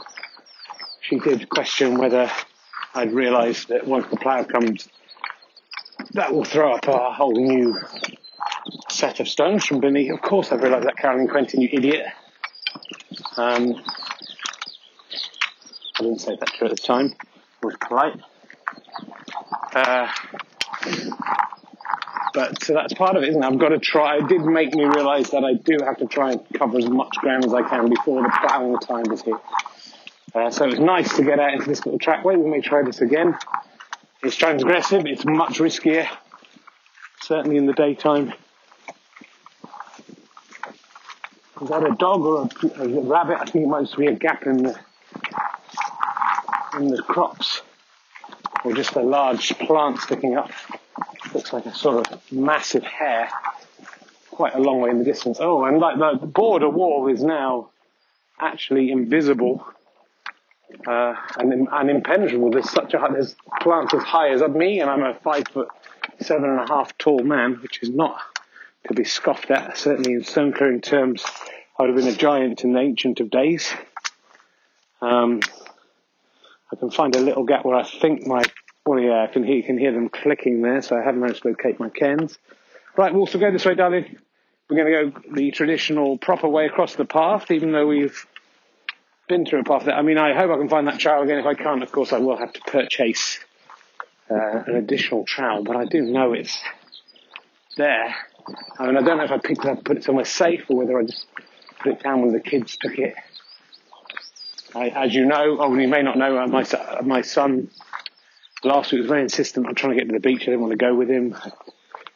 she 1.01 1.19
did 1.19 1.49
question 1.49 1.99
whether 1.99 2.31
I'd 2.95 3.13
realised 3.13 3.69
that 3.69 3.87
once 3.87 4.07
the 4.11 4.17
plough 4.17 4.45
comes, 4.45 4.89
that 6.13 6.33
will 6.33 6.45
throw 6.45 6.75
up 6.75 6.87
a 6.89 7.13
whole 7.13 7.33
new 7.33 7.79
set 8.89 9.21
of 9.21 9.29
stones 9.29 9.65
from 9.65 9.81
beneath. 9.81 10.13
Of 10.13 10.23
course, 10.23 10.53
I 10.53 10.57
realised 10.57 10.87
that, 10.87 10.97
Caroline 10.97 11.29
Quentin, 11.29 11.61
you 11.61 11.69
idiot. 11.73 12.07
Um, 13.37 13.75
I 15.99 16.03
didn't 16.03 16.21
say 16.21 16.37
that 16.39 16.49
to 16.49 16.59
her 16.59 16.67
at 16.67 16.71
the 16.71 16.77
time 16.77 17.15
was 17.63 17.77
polite. 17.81 18.21
Uh, 19.75 20.09
but 22.35 22.63
so 22.63 22.75
that's 22.75 22.93
part 22.95 23.17
of 23.17 23.23
it, 23.23 23.31
isn't 23.31 23.43
it? 23.43 23.47
I've 23.47 23.59
got 23.59 23.69
to 23.69 23.79
try. 23.79 24.19
It 24.19 24.29
did 24.29 24.43
make 24.43 24.75
me 24.75 24.85
realise 24.85 25.31
that 25.31 25.45
I 25.45 25.55
do 25.55 25.79
have 25.85 25.99
to 25.99 26.07
try 26.07 26.33
and 26.33 26.41
cover 26.55 26.79
as 26.79 26.89
much 26.89 27.15
ground 27.19 27.45
as 27.45 27.55
I 27.55 27.63
can 27.63 27.89
before 27.89 28.23
the 28.23 28.31
ploughing 28.41 28.79
time 28.79 29.11
is 29.13 29.23
here. 29.23 29.41
Uh, 30.35 30.51
so 30.51 30.65
it 30.65 30.71
was 30.71 30.81
nice 30.81 31.15
to 31.17 31.25
get 31.25 31.39
out 31.39 31.53
into 31.53 31.69
this 31.69 31.85
little 31.85 31.99
trackway. 31.99 32.37
We 32.37 32.51
may 32.51 32.61
try 32.61 32.83
this 32.83 33.01
again. 33.01 33.37
It's 34.23 34.37
transgressive. 34.37 35.07
It's 35.07 35.25
much 35.25 35.59
riskier, 35.59 36.09
certainly 37.21 37.59
in 37.59 37.67
the 37.67 37.75
daytime. 37.75 38.33
Is 41.61 41.69
that 41.69 41.85
a 41.85 41.95
dog 41.95 42.23
or 42.23 42.49
a, 42.77 42.83
a 42.83 43.01
rabbit? 43.03 43.39
I 43.41 43.45
think 43.45 43.67
it 43.67 43.69
might 43.69 43.83
just 43.83 43.97
be 43.97 44.07
a 44.07 44.15
gap 44.15 44.47
in 44.47 44.65
the 44.65 44.79
in 46.79 46.89
the 46.89 47.03
crops, 47.03 47.63
or 48.65 48.73
just 48.73 48.95
a 48.97 49.03
large 49.03 49.57
plant 49.59 49.99
sticking 49.99 50.37
up. 50.37 50.51
Looks 51.35 51.53
like 51.53 51.67
a 51.67 51.75
sort 51.75 52.11
of 52.11 52.33
massive 52.33 52.83
hair, 52.83 53.31
quite 54.31 54.55
a 54.55 54.59
long 54.59 54.81
way 54.81 54.91
in 54.91 54.99
the 54.99 55.05
distance. 55.05 55.39
Oh, 55.41 55.65
and 55.65 55.79
like 55.79 55.99
the 55.99 56.27
border 56.27 56.69
wall 56.69 57.09
is 57.09 57.23
now 57.23 57.71
actually 58.41 58.91
invisible 58.91 59.67
uh, 60.87 61.15
and, 61.39 61.69
and 61.71 61.91
impenetrable. 61.91 62.51
There's 62.51 62.71
such 62.71 62.95
a 62.95 63.09
there's 63.11 63.37
plants 63.61 63.95
as 63.95 64.03
high 64.03 64.31
as 64.31 64.43
me, 64.43 64.81
and 64.81 64.91
I'm 64.91 65.03
a 65.03 65.15
five 65.15 65.45
foot 65.49 65.69
seven 66.21 66.51
and 66.51 66.61
a 66.61 66.67
half 66.67 66.97
tall 66.99 67.23
man, 67.23 67.55
which 67.63 67.83
is 67.83 67.91
not 67.91 68.21
to 68.89 68.95
be 68.95 69.05
scoffed 69.05 69.51
at. 69.51 69.77
Certainly 69.77 70.13
in 70.13 70.25
stone 70.25 70.53
clearing 70.53 70.81
terms, 70.81 71.25
I 71.79 71.83
would 71.83 71.91
have 71.91 71.97
been 71.97 72.13
a 72.13 72.17
giant 72.17 72.65
in 72.65 72.73
the 72.73 72.81
ancient 72.81 73.21
of 73.21 73.31
days. 73.31 73.73
Um, 75.01 75.41
I 76.73 76.77
can 76.77 76.91
find 76.91 77.15
a 77.15 77.21
little 77.21 77.45
gap 77.45 77.65
where 77.65 77.77
I 77.77 77.85
think 77.85 78.27
my, 78.27 78.43
well, 78.87 78.99
yeah, 78.99 79.23
I 79.23 79.27
can 79.27 79.45
hear, 79.45 79.57
you 79.57 79.63
can 79.63 79.79
hear 79.79 79.93
them 79.93 80.09
clicking 80.09 80.63
there, 80.63 80.81
so 80.81 80.97
I 80.97 81.03
haven't 81.03 81.21
managed 81.21 81.43
to 81.43 81.49
locate 81.49 81.79
my 81.79 81.91
cairns. 81.91 82.39
Right, 82.97 83.13
we'll 83.13 83.23
also 83.23 83.39
go 83.39 83.51
this 83.51 83.65
way, 83.65 83.75
darling. 83.75 84.17
We're 84.69 84.77
going 84.77 85.13
to 85.13 85.21
go 85.21 85.35
the 85.35 85.51
traditional, 85.51 86.17
proper 86.17 86.49
way 86.49 86.67
across 86.67 86.95
the 86.95 87.05
path, 87.05 87.51
even 87.51 87.73
though 87.73 87.87
we've 87.87 88.27
been 89.29 89.45
through 89.45 89.61
a 89.61 89.65
path 89.65 89.85
there. 89.85 89.95
I 89.95 90.03
mean, 90.03 90.19
I 90.19 90.35
hope 90.35 90.51
I 90.51 90.57
can 90.57 90.69
find 90.69 90.89
that 90.89 90.99
trowel 90.99 91.23
again. 91.23 91.39
If 91.39 91.47
I 91.47 91.55
can't, 91.55 91.83
of 91.83 91.93
course, 91.93 92.13
I 92.13 92.19
will 92.19 92.37
have 92.37 92.53
to 92.55 92.61
purchase 92.63 93.39
uh, 94.31 94.63
an 94.67 94.77
additional 94.77 95.25
trowel, 95.25 95.65
but 95.65 95.77
I 95.77 95.85
do 95.85 96.01
know 96.01 96.33
it's 96.33 96.59
there. 97.77 98.15
I 98.79 98.87
mean, 98.87 98.97
I 98.97 99.03
don't 99.03 99.19
know 99.19 99.25
if 99.25 99.31
I 99.31 99.39
picked 99.39 99.65
it 99.65 99.71
up 99.71 99.85
put 99.85 99.99
it 99.99 100.05
somewhere 100.05 100.25
safe 100.25 100.65
or 100.69 100.79
whether 100.79 100.99
I 100.99 101.05
just 101.05 101.27
put 101.81 101.93
it 101.93 102.03
down 102.03 102.23
when 102.23 102.33
the 102.33 102.41
kids 102.41 102.77
took 102.81 102.99
it 102.99 103.15
I, 104.75 104.89
as 104.89 105.15
you 105.15 105.27
know, 105.27 105.59
oh, 105.61 105.75
you 105.75 105.89
may 105.89 106.03
not 106.03 106.17
know, 106.17 106.39
uh, 106.39 106.47
my, 106.47 106.65
my 107.03 107.23
son 107.23 107.71
last 108.65 108.93
week 108.93 109.01
was 109.01 109.09
very 109.09 109.23
insistent 109.23 109.67
on 109.67 109.75
trying 109.75 109.95
to 109.95 109.99
get 109.99 110.09
to 110.09 110.15
the 110.15 110.21
beach. 110.21 110.43
I 110.43 110.47
didn't 110.47 110.61
want 110.61 110.73
to 110.73 110.77
go 110.79 110.95
with 110.95 111.09
him. 111.09 111.37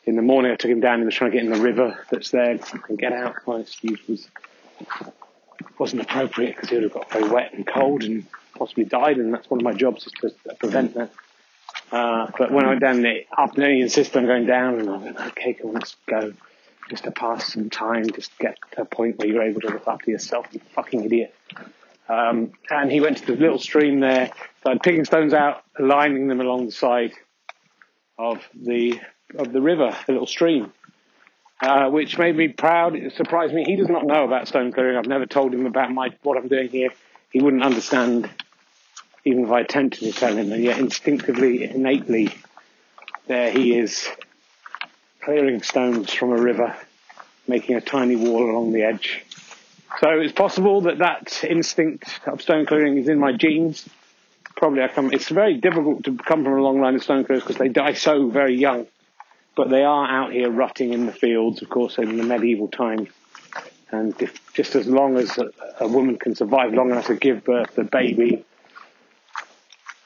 In 0.04 0.14
the 0.16 0.22
morning, 0.22 0.52
I 0.52 0.56
took 0.56 0.70
him 0.70 0.80
down. 0.80 1.00
He 1.00 1.04
was 1.04 1.14
trying 1.14 1.32
to 1.32 1.36
get 1.36 1.44
in 1.44 1.52
the 1.52 1.60
river 1.60 1.98
that's 2.10 2.30
there 2.30 2.58
and 2.88 2.98
get 2.98 3.12
out. 3.12 3.34
My 3.46 3.60
excuse 3.60 4.00
was 4.08 4.28
wasn't 5.78 6.02
appropriate 6.02 6.54
because 6.54 6.70
he 6.70 6.76
would 6.76 6.84
have 6.84 6.92
got 6.92 7.10
very 7.10 7.28
wet 7.28 7.52
and 7.52 7.66
cold 7.66 8.04
and 8.04 8.26
possibly 8.56 8.84
died. 8.84 9.18
And 9.18 9.34
that's 9.34 9.50
one 9.50 9.60
of 9.60 9.64
my 9.64 9.72
jobs 9.72 10.06
is 10.06 10.12
to 10.20 10.54
prevent 10.54 10.94
that. 10.94 11.10
Uh, 11.90 12.30
but 12.38 12.50
when 12.50 12.64
I 12.64 12.68
went 12.68 12.80
down 12.80 13.02
the 13.02 13.24
afternoon, 13.36 13.76
he 13.76 13.80
insisted 13.82 14.16
on 14.16 14.26
going 14.26 14.46
down, 14.46 14.80
and 14.80 14.90
I 14.90 14.96
went, 14.96 15.20
okay, 15.20 15.54
come 15.54 15.68
on, 15.68 15.74
let's 15.74 15.96
go. 16.06 16.32
Just 16.88 17.04
to 17.04 17.10
pass 17.10 17.52
some 17.52 17.68
time, 17.68 18.10
just 18.10 18.36
get 18.38 18.58
to 18.72 18.82
a 18.82 18.84
point 18.84 19.18
where 19.18 19.28
you're 19.28 19.42
able 19.42 19.60
to 19.62 19.68
look 19.68 19.88
after 19.88 20.10
yourself, 20.10 20.46
you 20.52 20.60
fucking 20.74 21.04
idiot. 21.04 21.34
Um, 22.08 22.52
and 22.70 22.90
he 22.90 23.00
went 23.00 23.18
to 23.18 23.26
the 23.26 23.36
little 23.36 23.58
stream 23.58 24.00
there, 24.00 24.30
started 24.60 24.82
picking 24.82 25.04
stones 25.04 25.34
out, 25.34 25.64
lining 25.78 26.28
them 26.28 26.40
along 26.40 26.66
the 26.66 26.72
side 26.72 27.12
of 28.18 28.46
the 28.54 29.00
of 29.36 29.52
the 29.52 29.60
river, 29.60 29.94
the 30.06 30.12
little 30.12 30.26
stream, 30.26 30.72
uh, 31.60 31.90
which 31.90 32.16
made 32.16 32.36
me 32.36 32.48
proud. 32.48 32.94
It 32.94 33.12
surprised 33.14 33.52
me. 33.52 33.64
He 33.64 33.76
does 33.76 33.88
not 33.88 34.06
know 34.06 34.24
about 34.24 34.46
stone 34.46 34.72
clearing. 34.72 34.96
I've 34.96 35.06
never 35.06 35.26
told 35.26 35.52
him 35.52 35.66
about 35.66 35.90
my 35.90 36.10
what 36.22 36.38
I'm 36.38 36.48
doing 36.48 36.68
here. 36.68 36.90
He 37.30 37.42
wouldn't 37.42 37.64
understand, 37.64 38.30
even 39.24 39.44
if 39.44 39.50
I 39.50 39.60
attempted 39.60 40.00
to 40.00 40.12
tell 40.12 40.36
him. 40.36 40.52
And 40.52 40.62
yet, 40.62 40.78
instinctively, 40.78 41.64
innately, 41.64 42.32
there 43.26 43.50
he 43.50 43.76
is, 43.76 44.08
clearing 45.22 45.60
stones 45.62 46.14
from 46.14 46.30
a 46.30 46.40
river, 46.40 46.76
making 47.48 47.74
a 47.74 47.80
tiny 47.80 48.14
wall 48.14 48.48
along 48.48 48.72
the 48.72 48.84
edge 48.84 49.25
so 50.00 50.20
it's 50.20 50.32
possible 50.32 50.82
that 50.82 50.98
that 50.98 51.44
instinct 51.44 52.20
of 52.26 52.42
stone 52.42 52.66
clearing 52.66 52.98
is 52.98 53.08
in 53.08 53.18
my 53.18 53.32
genes. 53.32 53.88
Probably 54.56 54.82
I 54.82 54.88
come. 54.88 55.12
It's 55.12 55.28
very 55.28 55.58
difficult 55.58 56.04
to 56.04 56.16
come 56.16 56.44
from 56.44 56.54
a 56.54 56.62
long 56.62 56.80
line 56.80 56.94
of 56.94 57.02
stone 57.02 57.24
clearers 57.24 57.42
because 57.42 57.56
they 57.56 57.68
die 57.68 57.92
so 57.92 58.28
very 58.28 58.56
young. 58.56 58.86
But 59.54 59.70
they 59.70 59.84
are 59.84 60.06
out 60.06 60.32
here 60.32 60.50
rutting 60.50 60.92
in 60.92 61.06
the 61.06 61.12
fields, 61.12 61.62
of 61.62 61.70
course, 61.70 61.98
in 61.98 62.16
the 62.16 62.24
medieval 62.24 62.68
times. 62.68 63.08
And 63.90 64.20
if, 64.20 64.52
just 64.52 64.74
as 64.74 64.86
long 64.86 65.16
as 65.16 65.38
a, 65.38 65.50
a, 65.80 65.88
woman 65.88 66.18
can 66.18 66.34
survive 66.34 66.74
long 66.74 66.90
enough 66.90 67.06
to 67.06 67.14
give 67.14 67.44
birth 67.44 67.74
to 67.76 67.82
a 67.82 67.84
baby, 67.84 68.44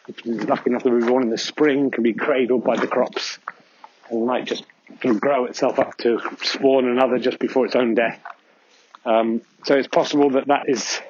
if 0.07 0.21
she's 0.21 0.45
lucky 0.45 0.71
enough 0.71 0.83
to 0.83 1.01
be 1.01 1.07
born 1.07 1.23
in 1.23 1.31
the 1.31 1.39
spring, 1.39 1.91
can 1.91 2.03
be 2.03 2.13
cradled 2.13 2.63
by 2.63 2.77
the 2.77 2.87
crops 2.87 3.39
and 4.11 4.27
might 4.27 4.45
just 4.45 4.65
grow 5.01 5.47
itself 5.47 5.79
up 5.79 5.97
to 5.99 6.21
spawn 6.43 6.87
another 6.87 7.19
just 7.19 7.39
before 7.39 7.65
its 7.65 7.75
own 7.75 7.95
death. 7.95 8.21
Um, 9.05 9.43
so 9.65 9.77
it's 9.77 9.89
possible 9.89 10.31
that 10.31 10.47
that 10.49 10.69
is 10.69 11.01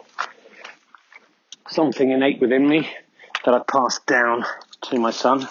something 1.68 2.11
innate 2.11 2.40
within 2.40 2.68
me 2.68 2.90
that 3.44 3.55
I 3.55 3.61
passed 3.61 4.07
down 4.07 4.44
to 4.83 4.98
my 4.98 5.11
son. 5.11 5.48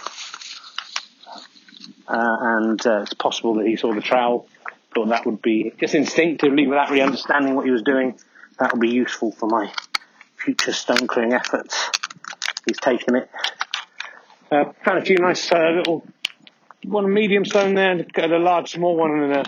Uh, 2.07 2.37
and 2.41 2.87
uh, 2.87 3.01
it's 3.01 3.13
possible 3.13 3.55
that 3.55 3.67
he 3.67 3.75
saw 3.75 3.93
the 3.93 4.01
trowel, 4.01 4.47
thought 4.93 5.09
that 5.09 5.25
would 5.25 5.41
be 5.41 5.73
just 5.79 5.93
instinctively, 5.95 6.67
without 6.67 6.89
really 6.89 7.03
understanding 7.03 7.55
what 7.55 7.65
he 7.65 7.71
was 7.71 7.83
doing, 7.83 8.17
that 8.57 8.71
would 8.73 8.81
be 8.81 8.89
useful 8.89 9.31
for 9.31 9.47
my 9.47 9.71
future 10.35 10.73
stone 10.73 11.07
clearing 11.07 11.33
efforts. 11.33 11.89
He's 12.65 12.79
taken 12.79 13.15
it. 13.15 13.29
Uh, 14.51 14.65
found 14.83 14.97
a 14.97 15.05
few 15.05 15.17
nice 15.17 15.51
uh, 15.51 15.69
little, 15.77 16.05
one 16.83 17.13
medium 17.13 17.45
stone 17.45 17.75
there, 17.75 18.05
a 18.17 18.39
large, 18.39 18.71
small 18.71 18.95
one, 18.95 19.11
and 19.11 19.33
a, 19.33 19.43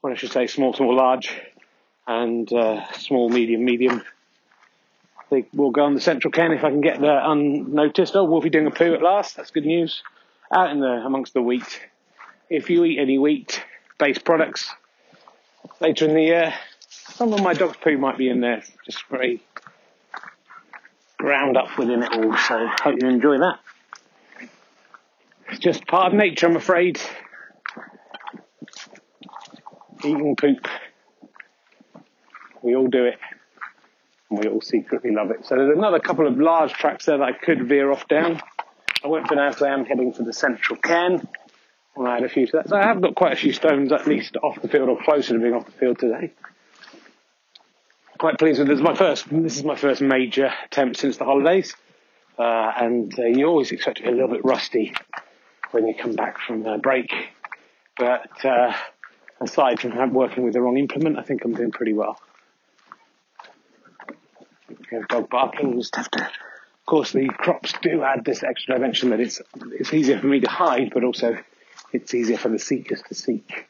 what 0.00 0.12
I 0.12 0.16
should 0.16 0.32
say, 0.32 0.46
small, 0.46 0.72
small, 0.72 0.96
large 0.96 1.30
and 2.08 2.50
uh, 2.52 2.90
small, 2.94 3.28
medium, 3.28 3.64
medium. 3.64 4.02
I 5.18 5.22
think 5.28 5.48
we'll 5.52 5.70
go 5.70 5.84
on 5.84 5.94
the 5.94 6.00
central 6.00 6.32
cairn 6.32 6.52
if 6.52 6.64
I 6.64 6.70
can 6.70 6.80
get 6.80 7.00
there 7.00 7.20
unnoticed. 7.22 8.16
Oh, 8.16 8.24
Wolfie 8.24 8.48
doing 8.48 8.66
a 8.66 8.70
poo 8.70 8.94
at 8.94 9.02
last. 9.02 9.36
That's 9.36 9.50
good 9.50 9.66
news. 9.66 10.02
Out 10.50 10.70
in 10.70 10.80
the 10.80 10.86
amongst 10.86 11.34
the 11.34 11.42
wheat. 11.42 11.80
If 12.48 12.70
you 12.70 12.82
eat 12.84 12.98
any 12.98 13.18
wheat-based 13.18 14.24
products 14.24 14.70
later 15.80 16.06
in 16.06 16.14
the 16.14 16.22
year, 16.22 16.54
some 16.88 17.34
of 17.34 17.42
my 17.42 17.52
dog's 17.52 17.76
poo 17.76 17.98
might 17.98 18.16
be 18.16 18.30
in 18.30 18.40
there. 18.40 18.62
Just 18.86 19.04
very 19.10 19.42
ground 21.18 21.58
up 21.58 21.76
within 21.76 22.02
it 22.02 22.10
all. 22.10 22.34
So 22.38 22.66
hope 22.82 22.96
you 23.02 23.08
enjoy 23.08 23.38
that. 23.38 23.58
It's 25.50 25.58
just 25.58 25.86
part 25.86 26.12
of 26.12 26.18
nature, 26.18 26.46
I'm 26.46 26.56
afraid. 26.56 26.98
Eating 30.02 30.36
poop. 30.36 30.66
We 32.62 32.74
all 32.74 32.88
do 32.88 33.04
it. 33.04 33.18
And 34.30 34.38
we 34.38 34.48
all 34.50 34.60
secretly 34.60 35.10
love 35.12 35.30
it. 35.30 35.46
So 35.46 35.56
there's 35.56 35.76
another 35.76 36.00
couple 36.00 36.26
of 36.26 36.38
large 36.38 36.72
tracks 36.72 37.06
there 37.06 37.18
that 37.18 37.24
I 37.24 37.32
could 37.32 37.68
veer 37.68 37.90
off 37.90 38.08
down. 38.08 38.40
I 39.04 39.08
won't 39.08 39.28
for 39.28 39.36
now, 39.36 39.50
so 39.52 39.66
I 39.66 39.72
am 39.72 39.84
heading 39.84 40.12
for 40.12 40.22
the 40.22 40.32
central. 40.32 40.78
And 40.84 41.26
I 42.06 42.14
had 42.14 42.24
a 42.24 42.28
few 42.28 42.46
to 42.46 42.52
that. 42.58 42.68
So 42.68 42.76
I 42.76 42.82
have 42.82 43.00
got 43.00 43.14
quite 43.14 43.32
a 43.32 43.36
few 43.36 43.52
stones 43.52 43.92
at 43.92 44.06
least 44.06 44.36
off 44.36 44.60
the 44.60 44.68
field 44.68 44.88
or 44.88 45.02
closer 45.02 45.34
to 45.34 45.40
being 45.40 45.54
off 45.54 45.66
the 45.66 45.72
field 45.72 45.98
today. 45.98 46.32
Quite 48.18 48.38
pleased 48.38 48.58
with 48.58 48.68
this. 48.68 48.80
My 48.80 48.94
first, 48.94 49.26
this 49.30 49.56
is 49.56 49.64
my 49.64 49.76
first 49.76 50.00
major 50.00 50.52
attempt 50.64 50.98
since 50.98 51.16
the 51.16 51.24
holidays. 51.24 51.74
Uh, 52.38 52.72
and 52.76 53.18
uh, 53.18 53.22
you 53.26 53.46
always 53.46 53.72
expect 53.72 53.98
to 53.98 54.02
be 54.04 54.08
a 54.08 54.12
little 54.12 54.28
bit 54.28 54.44
rusty 54.44 54.92
when 55.70 55.86
you 55.86 55.94
come 55.94 56.14
back 56.14 56.38
from 56.38 56.66
a 56.66 56.78
break. 56.78 57.12
But 57.96 58.44
uh, 58.44 58.72
aside 59.40 59.80
from 59.80 60.12
working 60.12 60.44
with 60.44 60.54
the 60.54 60.60
wrong 60.60 60.78
implement, 60.78 61.18
I 61.18 61.22
think 61.22 61.44
I'm 61.44 61.54
doing 61.54 61.72
pretty 61.72 61.92
well. 61.92 62.18
You 64.90 65.00
have 65.00 65.08
dog 65.08 65.30
barking, 65.30 65.78
just 65.78 65.96
have 65.96 66.10
to. 66.12 66.22
Of 66.22 66.86
course, 66.86 67.12
the 67.12 67.28
crops 67.28 67.74
do 67.82 68.02
add 68.02 68.24
this 68.24 68.42
extra 68.42 68.76
dimension 68.76 69.10
that 69.10 69.20
it's 69.20 69.40
it's 69.72 69.92
easier 69.92 70.18
for 70.18 70.26
me 70.26 70.40
to 70.40 70.48
hide, 70.48 70.90
but 70.94 71.04
also 71.04 71.38
it's 71.92 72.14
easier 72.14 72.38
for 72.38 72.48
the 72.48 72.58
seekers 72.58 73.02
to 73.08 73.14
seek. 73.14 73.66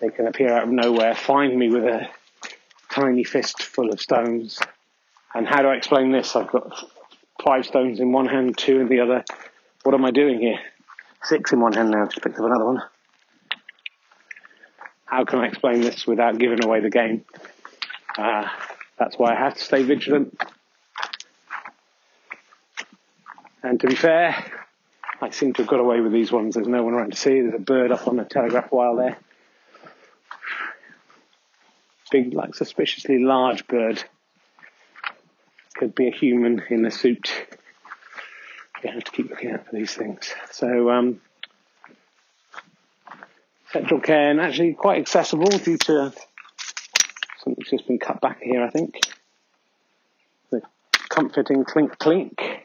They 0.00 0.08
can 0.08 0.26
appear 0.26 0.52
out 0.52 0.64
of 0.64 0.70
nowhere, 0.70 1.14
find 1.14 1.56
me 1.56 1.68
with 1.68 1.84
a 1.84 2.08
tiny 2.90 3.24
fist 3.24 3.62
full 3.62 3.90
of 3.90 4.00
stones. 4.00 4.58
And 5.34 5.46
how 5.46 5.62
do 5.62 5.68
I 5.68 5.74
explain 5.74 6.12
this? 6.12 6.34
I've 6.34 6.50
got 6.50 6.84
five 7.44 7.64
stones 7.66 8.00
in 8.00 8.12
one 8.12 8.26
hand, 8.26 8.56
two 8.56 8.80
in 8.80 8.88
the 8.88 9.00
other. 9.00 9.24
What 9.82 9.94
am 9.94 10.04
I 10.04 10.10
doing 10.10 10.40
here? 10.40 10.58
Six 11.24 11.52
in 11.52 11.60
one 11.60 11.72
hand 11.72 11.90
now, 11.90 12.06
just 12.06 12.22
picked 12.22 12.38
up 12.38 12.44
another 12.44 12.64
one. 12.64 12.82
How 15.04 15.24
can 15.24 15.40
I 15.40 15.46
explain 15.46 15.82
this 15.82 16.06
without 16.06 16.38
giving 16.38 16.64
away 16.64 16.80
the 16.80 16.90
game? 16.90 17.24
Uh, 18.16 18.48
that's 18.98 19.18
why 19.18 19.32
I 19.34 19.38
have 19.38 19.54
to 19.54 19.60
stay 19.60 19.82
vigilant. 19.82 20.38
And 23.62 23.80
to 23.80 23.86
be 23.86 23.94
fair, 23.94 24.44
I 25.20 25.30
seem 25.30 25.52
to 25.54 25.62
have 25.62 25.68
got 25.68 25.78
away 25.78 26.00
with 26.00 26.12
these 26.12 26.32
ones. 26.32 26.54
There's 26.54 26.66
no 26.66 26.82
one 26.82 26.94
around 26.94 27.12
to 27.12 27.16
see. 27.16 27.40
There's 27.40 27.54
a 27.54 27.58
bird 27.58 27.92
up 27.92 28.08
on 28.08 28.16
the 28.16 28.24
telegraph 28.24 28.72
wire 28.72 28.96
there. 28.96 29.18
Big, 32.10 32.34
like 32.34 32.54
suspiciously 32.54 33.18
large 33.20 33.66
bird. 33.66 34.02
Could 35.76 35.94
be 35.94 36.08
a 36.08 36.10
human 36.10 36.62
in 36.68 36.84
a 36.84 36.90
suit. 36.90 37.32
You 38.82 38.90
have 38.90 39.04
to 39.04 39.12
keep 39.12 39.30
looking 39.30 39.52
out 39.52 39.66
for 39.66 39.76
these 39.76 39.94
things. 39.94 40.34
So, 40.50 40.90
um, 40.90 41.20
Central 43.72 44.00
Cairn 44.00 44.40
actually 44.40 44.74
quite 44.74 45.00
accessible 45.00 45.46
due 45.46 45.78
to 45.78 46.12
something's 47.42 47.70
just 47.70 47.86
been 47.86 47.98
cut 47.98 48.20
back 48.20 48.42
here, 48.42 48.62
I 48.62 48.70
think. 48.70 48.98
The 50.50 50.62
comforting 51.08 51.64
clink 51.64 51.96
clink. 51.98 52.61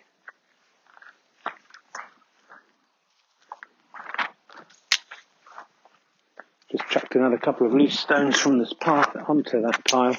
Another 7.18 7.40
couple 7.40 7.66
of 7.66 7.74
loose 7.74 8.00
stones 8.00 8.40
from 8.40 8.60
this 8.60 8.74
path 8.74 9.16
onto 9.28 9.62
that 9.62 9.84
pile. 9.86 10.16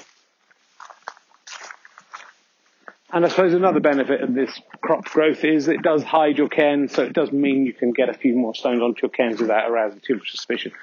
And 3.11 3.25
I 3.25 3.29
suppose 3.29 3.53
another 3.53 3.79
benefit 3.79 4.21
of 4.21 4.33
this 4.33 4.59
crop 4.81 5.05
growth 5.05 5.45
is 5.45 5.69
it 5.69 5.81
does 5.81 6.03
hide 6.03 6.37
your 6.37 6.49
cairn, 6.49 6.89
so 6.89 7.03
it 7.03 7.13
does 7.13 7.31
mean 7.31 7.65
you 7.65 7.71
can 7.71 7.93
get 7.93 8.09
a 8.09 8.13
few 8.13 8.35
more 8.35 8.53
stones 8.53 8.81
onto 8.81 9.03
your 9.03 9.11
cairns 9.11 9.39
without 9.39 9.71
arousing 9.71 10.01
too 10.01 10.15
much 10.15 10.29
suspicion. 10.29 10.73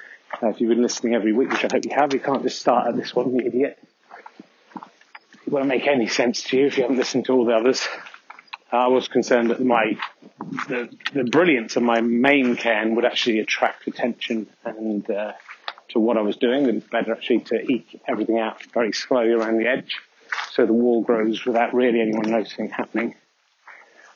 Uh, 0.41 0.47
if 0.47 0.59
you've 0.59 0.69
been 0.69 0.81
listening 0.81 1.13
every 1.13 1.33
week, 1.33 1.51
which 1.51 1.63
I 1.63 1.69
hope 1.71 1.85
you 1.85 1.91
have, 1.95 2.13
you 2.13 2.19
can't 2.19 2.41
just 2.41 2.59
start 2.59 2.87
at 2.87 2.95
this 2.95 3.15
one, 3.15 3.35
you 3.35 3.45
idiot. 3.45 3.77
It 4.75 5.53
won't 5.53 5.67
make 5.67 5.85
any 5.85 6.07
sense 6.07 6.41
to 6.45 6.57
you 6.57 6.65
if 6.65 6.77
you 6.77 6.83
haven't 6.83 6.97
listened 6.97 7.25
to 7.25 7.33
all 7.33 7.45
the 7.45 7.53
others. 7.53 7.87
I 8.71 8.87
was 8.87 9.07
concerned 9.07 9.51
that 9.51 9.63
my 9.63 9.97
the, 10.67 10.89
the 11.13 11.23
brilliance 11.23 11.75
of 11.75 11.83
my 11.83 12.01
main 12.01 12.55
cairn 12.55 12.95
would 12.95 13.05
actually 13.05 13.39
attract 13.39 13.87
attention 13.87 14.47
and 14.65 15.09
uh, 15.09 15.33
to 15.89 15.99
what 15.99 16.17
I 16.17 16.21
was 16.21 16.37
doing, 16.37 16.67
and 16.67 16.77
it's 16.77 16.87
better 16.89 17.13
actually 17.13 17.39
to 17.41 17.71
eke 17.71 18.01
everything 18.07 18.39
out 18.39 18.61
very 18.73 18.91
slowly 18.91 19.31
around 19.31 19.57
the 19.57 19.67
edge, 19.67 19.99
so 20.51 20.65
the 20.65 20.73
wall 20.73 21.01
grows 21.01 21.45
without 21.45 21.73
really 21.73 22.01
anyone 22.01 22.29
noticing 22.29 22.69
happening. 22.69 23.15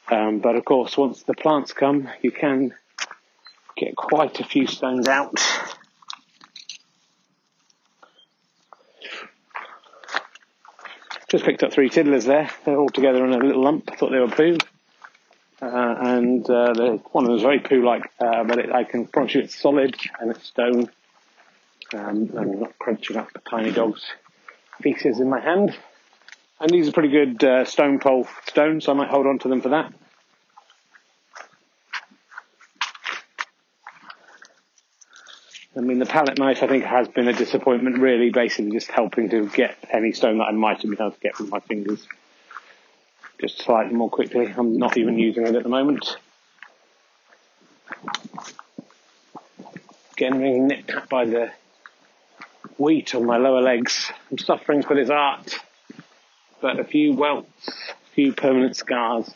Um, 0.10 0.40
but 0.40 0.56
of 0.56 0.66
course, 0.66 0.98
once 0.98 1.24
the 1.24 1.34
plants 1.34 1.72
come, 1.74 2.10
you 2.22 2.32
can 2.32 2.74
get 3.78 3.96
quite 3.96 4.40
a 4.40 4.44
few 4.44 4.68
stones 4.68 5.08
out. 5.08 5.40
Just 11.30 11.46
picked 11.46 11.64
up 11.64 11.72
three 11.72 11.90
tiddlers 11.90 12.26
there. 12.26 12.50
They're 12.66 12.78
all 12.78 12.90
together 12.90 13.24
in 13.24 13.32
a 13.32 13.38
little 13.38 13.64
lump. 13.64 13.90
I 13.90 13.96
thought 13.96 14.12
they 14.12 14.20
were 14.20 14.28
poo. 14.28 14.58
Uh, 15.62 15.96
and 16.02 16.50
uh, 16.50 16.74
one 17.12 17.24
of 17.24 17.28
them 17.28 17.36
is 17.38 17.44
very 17.44 17.60
poo-like, 17.60 18.12
uh, 18.20 18.44
but 18.44 18.58
it, 18.58 18.72
I 18.72 18.84
can 18.84 19.06
promise 19.06 19.36
you 19.36 19.42
it's 19.42 19.58
solid 19.58 19.96
and 20.20 20.32
it's 20.32 20.44
stone. 20.44 20.90
Um, 21.94 22.32
I'm 22.38 22.60
not 22.60 22.80
crunching 22.80 23.18
up 23.18 23.34
the 23.34 23.40
tiny 23.40 23.72
dog's 23.72 24.04
feces 24.82 25.20
in 25.20 25.30
my 25.30 25.40
hand. 25.40 25.78
And 26.60 26.70
these 26.70 26.88
are 26.88 26.92
pretty 26.92 27.10
good 27.10 27.44
uh, 27.44 27.66
stone 27.66 28.00
pole 28.00 28.28
stones, 28.46 28.86
so 28.86 28.94
I 28.94 28.96
might 28.96 29.10
hold 29.10 29.28
on 29.28 29.40
to 29.40 29.48
them 29.48 29.62
for 29.62 29.70
that. 29.70 29.94
I 35.76 35.80
mean, 35.80 36.00
the 36.00 36.06
palette 36.06 36.38
knife 36.38 36.64
I 36.64 36.68
think 36.68 36.84
has 36.84 37.08
been 37.08 37.28
a 37.28 37.34
disappointment. 37.34 37.98
Really, 38.00 38.30
basically 38.30 38.72
just 38.72 38.92
helping 38.92 39.30
to 39.30 39.48
get 39.50 39.78
any 39.90 40.12
stone 40.12 40.38
that 40.38 40.46
I 40.46 40.52
might 40.52 40.82
have 40.82 40.90
been 40.90 40.94
able 40.94 41.12
to 41.12 41.20
get 41.20 41.40
with 41.40 41.50
my 41.50 41.60
fingers 41.62 42.06
just 43.40 43.60
slightly 43.64 43.96
more 43.96 44.10
quickly. 44.10 44.54
I'm 44.56 44.78
not 44.78 44.98
even 44.98 45.18
using 45.18 45.48
it 45.48 45.56
at 45.56 45.64
the 45.64 45.70
moment. 45.70 46.18
Getting 50.16 50.40
really 50.40 50.60
nipped 50.60 51.10
by 51.10 51.26
the 51.26 51.52
wheat 52.78 53.16
on 53.16 53.26
my 53.26 53.38
lower 53.38 53.62
legs. 53.62 54.12
I'm 54.30 54.38
suffering 54.38 54.84
for 54.84 54.96
this 54.96 55.10
art, 55.10 55.60
but 56.62 56.80
a 56.80 56.84
few 56.84 57.14
welts, 57.14 57.68
a 57.68 58.14
few 58.14 58.34
permanent 58.34 58.76
scars 58.76 59.34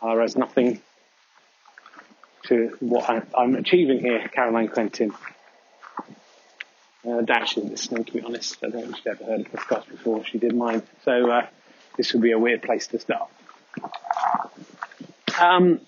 are 0.00 0.20
as 0.20 0.36
nothing 0.36 0.80
to 2.44 2.76
what 2.80 3.08
I'm 3.36 3.54
achieving 3.54 4.00
here, 4.00 4.28
Caroline 4.28 4.68
Quentin. 4.68 5.12
Uh, 7.08 7.20
Dash 7.22 7.56
isn't 7.56 7.70
listening, 7.70 8.04
to 8.04 8.12
be 8.12 8.20
honest. 8.20 8.58
I 8.62 8.68
don't 8.68 8.82
think 8.82 8.96
she'd 8.96 9.08
ever 9.08 9.24
heard 9.24 9.40
of 9.40 9.46
podcast 9.52 9.88
before. 9.88 10.24
She 10.24 10.38
did 10.38 10.54
mine. 10.54 10.82
So 11.04 11.30
uh, 11.30 11.46
this 11.96 12.12
would 12.12 12.22
be 12.22 12.32
a 12.32 12.38
weird 12.38 12.62
place 12.62 12.86
to 12.88 12.98
start. 12.98 13.28
Um, 15.40 15.80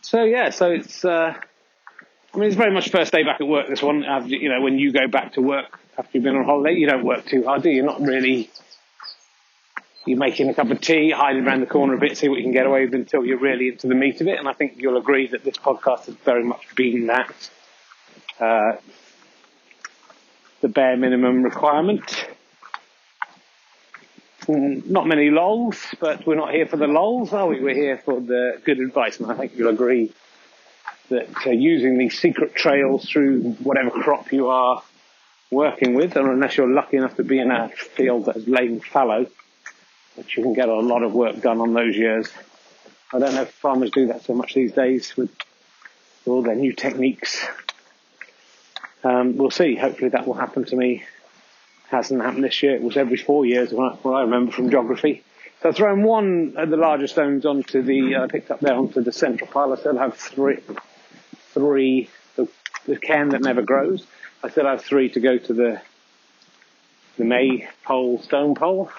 so 0.00 0.24
yeah, 0.24 0.50
so 0.50 0.70
it's. 0.70 1.04
Uh, 1.04 1.34
I 2.34 2.36
mean, 2.36 2.48
it's 2.48 2.56
very 2.56 2.72
much 2.72 2.90
first 2.90 3.12
day 3.12 3.22
back 3.22 3.40
at 3.40 3.46
work. 3.46 3.68
This 3.68 3.80
one, 3.80 4.02
you 4.26 4.48
know, 4.48 4.60
when 4.60 4.76
you 4.76 4.92
go 4.92 5.06
back 5.06 5.34
to 5.34 5.40
work 5.40 5.78
after 5.96 6.10
you've 6.14 6.24
been 6.24 6.34
on 6.34 6.44
holiday, 6.44 6.74
you 6.76 6.88
don't 6.88 7.04
work 7.04 7.26
too 7.26 7.44
hard, 7.44 7.62
do 7.62 7.68
you? 7.68 7.76
You're 7.76 7.84
not 7.84 8.00
really. 8.00 8.50
You're 10.04 10.18
making 10.18 10.48
a 10.48 10.54
cup 10.54 10.68
of 10.70 10.80
tea, 10.80 11.12
hiding 11.12 11.46
around 11.46 11.60
the 11.60 11.66
corner 11.66 11.94
a 11.94 11.98
bit, 11.98 12.18
see 12.18 12.28
what 12.28 12.38
you 12.38 12.42
can 12.42 12.52
get 12.52 12.66
away 12.66 12.84
with 12.84 12.94
until 12.94 13.24
you're 13.24 13.38
really 13.38 13.68
into 13.68 13.86
the 13.86 13.94
meat 13.94 14.20
of 14.20 14.26
it. 14.26 14.38
And 14.38 14.48
I 14.48 14.52
think 14.52 14.74
you'll 14.76 14.98
agree 14.98 15.28
that 15.28 15.44
this 15.44 15.56
podcast 15.56 16.06
has 16.06 16.16
very 16.16 16.42
much 16.42 16.74
been 16.74 17.06
that. 17.06 17.50
Uh, 18.40 18.72
the 20.60 20.68
bare 20.68 20.96
minimum 20.96 21.42
requirement. 21.44 22.26
Not 24.48 25.06
many 25.06 25.30
lols, 25.30 25.80
but 26.00 26.26
we're 26.26 26.34
not 26.34 26.52
here 26.52 26.66
for 26.66 26.76
the 26.76 26.88
lols, 26.88 27.32
are 27.32 27.46
we? 27.46 27.60
We're 27.60 27.74
here 27.74 27.96
for 27.96 28.20
the 28.20 28.60
good 28.64 28.80
advice, 28.80 29.20
and 29.20 29.30
I 29.30 29.36
think 29.36 29.52
you'll 29.54 29.70
agree 29.70 30.12
that 31.10 31.28
uh, 31.46 31.50
using 31.50 31.98
these 31.98 32.18
secret 32.18 32.54
trails 32.54 33.04
through 33.04 33.52
whatever 33.54 33.90
crop 33.90 34.32
you 34.32 34.48
are 34.48 34.82
working 35.50 35.94
with, 35.94 36.16
or 36.16 36.32
unless 36.32 36.56
you're 36.56 36.68
lucky 36.68 36.96
enough 36.96 37.16
to 37.16 37.24
be 37.24 37.38
in 37.38 37.50
a 37.50 37.68
field 37.68 38.26
that 38.26 38.36
is 38.36 38.48
laying 38.48 38.80
fallow, 38.80 39.26
which 40.16 40.36
you 40.36 40.42
can 40.42 40.54
get 40.54 40.68
a 40.68 40.74
lot 40.74 41.02
of 41.02 41.12
work 41.12 41.40
done 41.40 41.60
on 41.60 41.74
those 41.74 41.96
years. 41.96 42.28
I 43.12 43.18
don't 43.18 43.34
know 43.34 43.42
if 43.42 43.50
farmers 43.50 43.90
do 43.90 44.06
that 44.08 44.24
so 44.24 44.34
much 44.34 44.54
these 44.54 44.72
days 44.72 45.16
with 45.16 45.30
all 46.26 46.42
their 46.42 46.56
new 46.56 46.72
techniques. 46.72 47.46
Um, 49.04 49.36
we'll 49.36 49.50
see. 49.50 49.76
Hopefully 49.76 50.08
that 50.10 50.26
will 50.26 50.34
happen 50.34 50.64
to 50.64 50.76
me. 50.76 51.04
Hasn't 51.88 52.20
happened 52.22 52.44
this 52.44 52.62
year. 52.62 52.74
It 52.74 52.82
was 52.82 52.96
every 52.96 53.18
four 53.18 53.44
years, 53.44 53.70
what 53.70 54.04
I 54.04 54.22
remember 54.22 54.50
from 54.50 54.70
geography. 54.70 55.22
So 55.62 55.68
I've 55.68 55.76
thrown 55.76 56.02
one 56.02 56.54
of 56.56 56.70
the 56.70 56.76
larger 56.76 57.06
stones 57.06 57.46
onto 57.46 57.82
the, 57.82 58.14
uh, 58.16 58.26
picked 58.26 58.50
up 58.50 58.60
there 58.60 58.74
onto 58.74 59.02
the 59.02 59.12
central 59.12 59.48
pile. 59.48 59.72
I 59.72 59.76
still 59.76 59.96
have 59.96 60.16
three, 60.16 60.58
three, 61.54 62.10
the, 62.36 62.48
the 62.86 62.96
cairn 62.96 63.30
that 63.30 63.40
never 63.40 63.62
grows. 63.62 64.06
I 64.42 64.50
still 64.50 64.66
have 64.66 64.84
three 64.84 65.08
to 65.10 65.20
go 65.20 65.38
to 65.38 65.52
the, 65.54 65.80
the 67.16 67.24
May 67.24 67.68
pole, 67.84 68.20
stone 68.20 68.54
pole. 68.54 68.90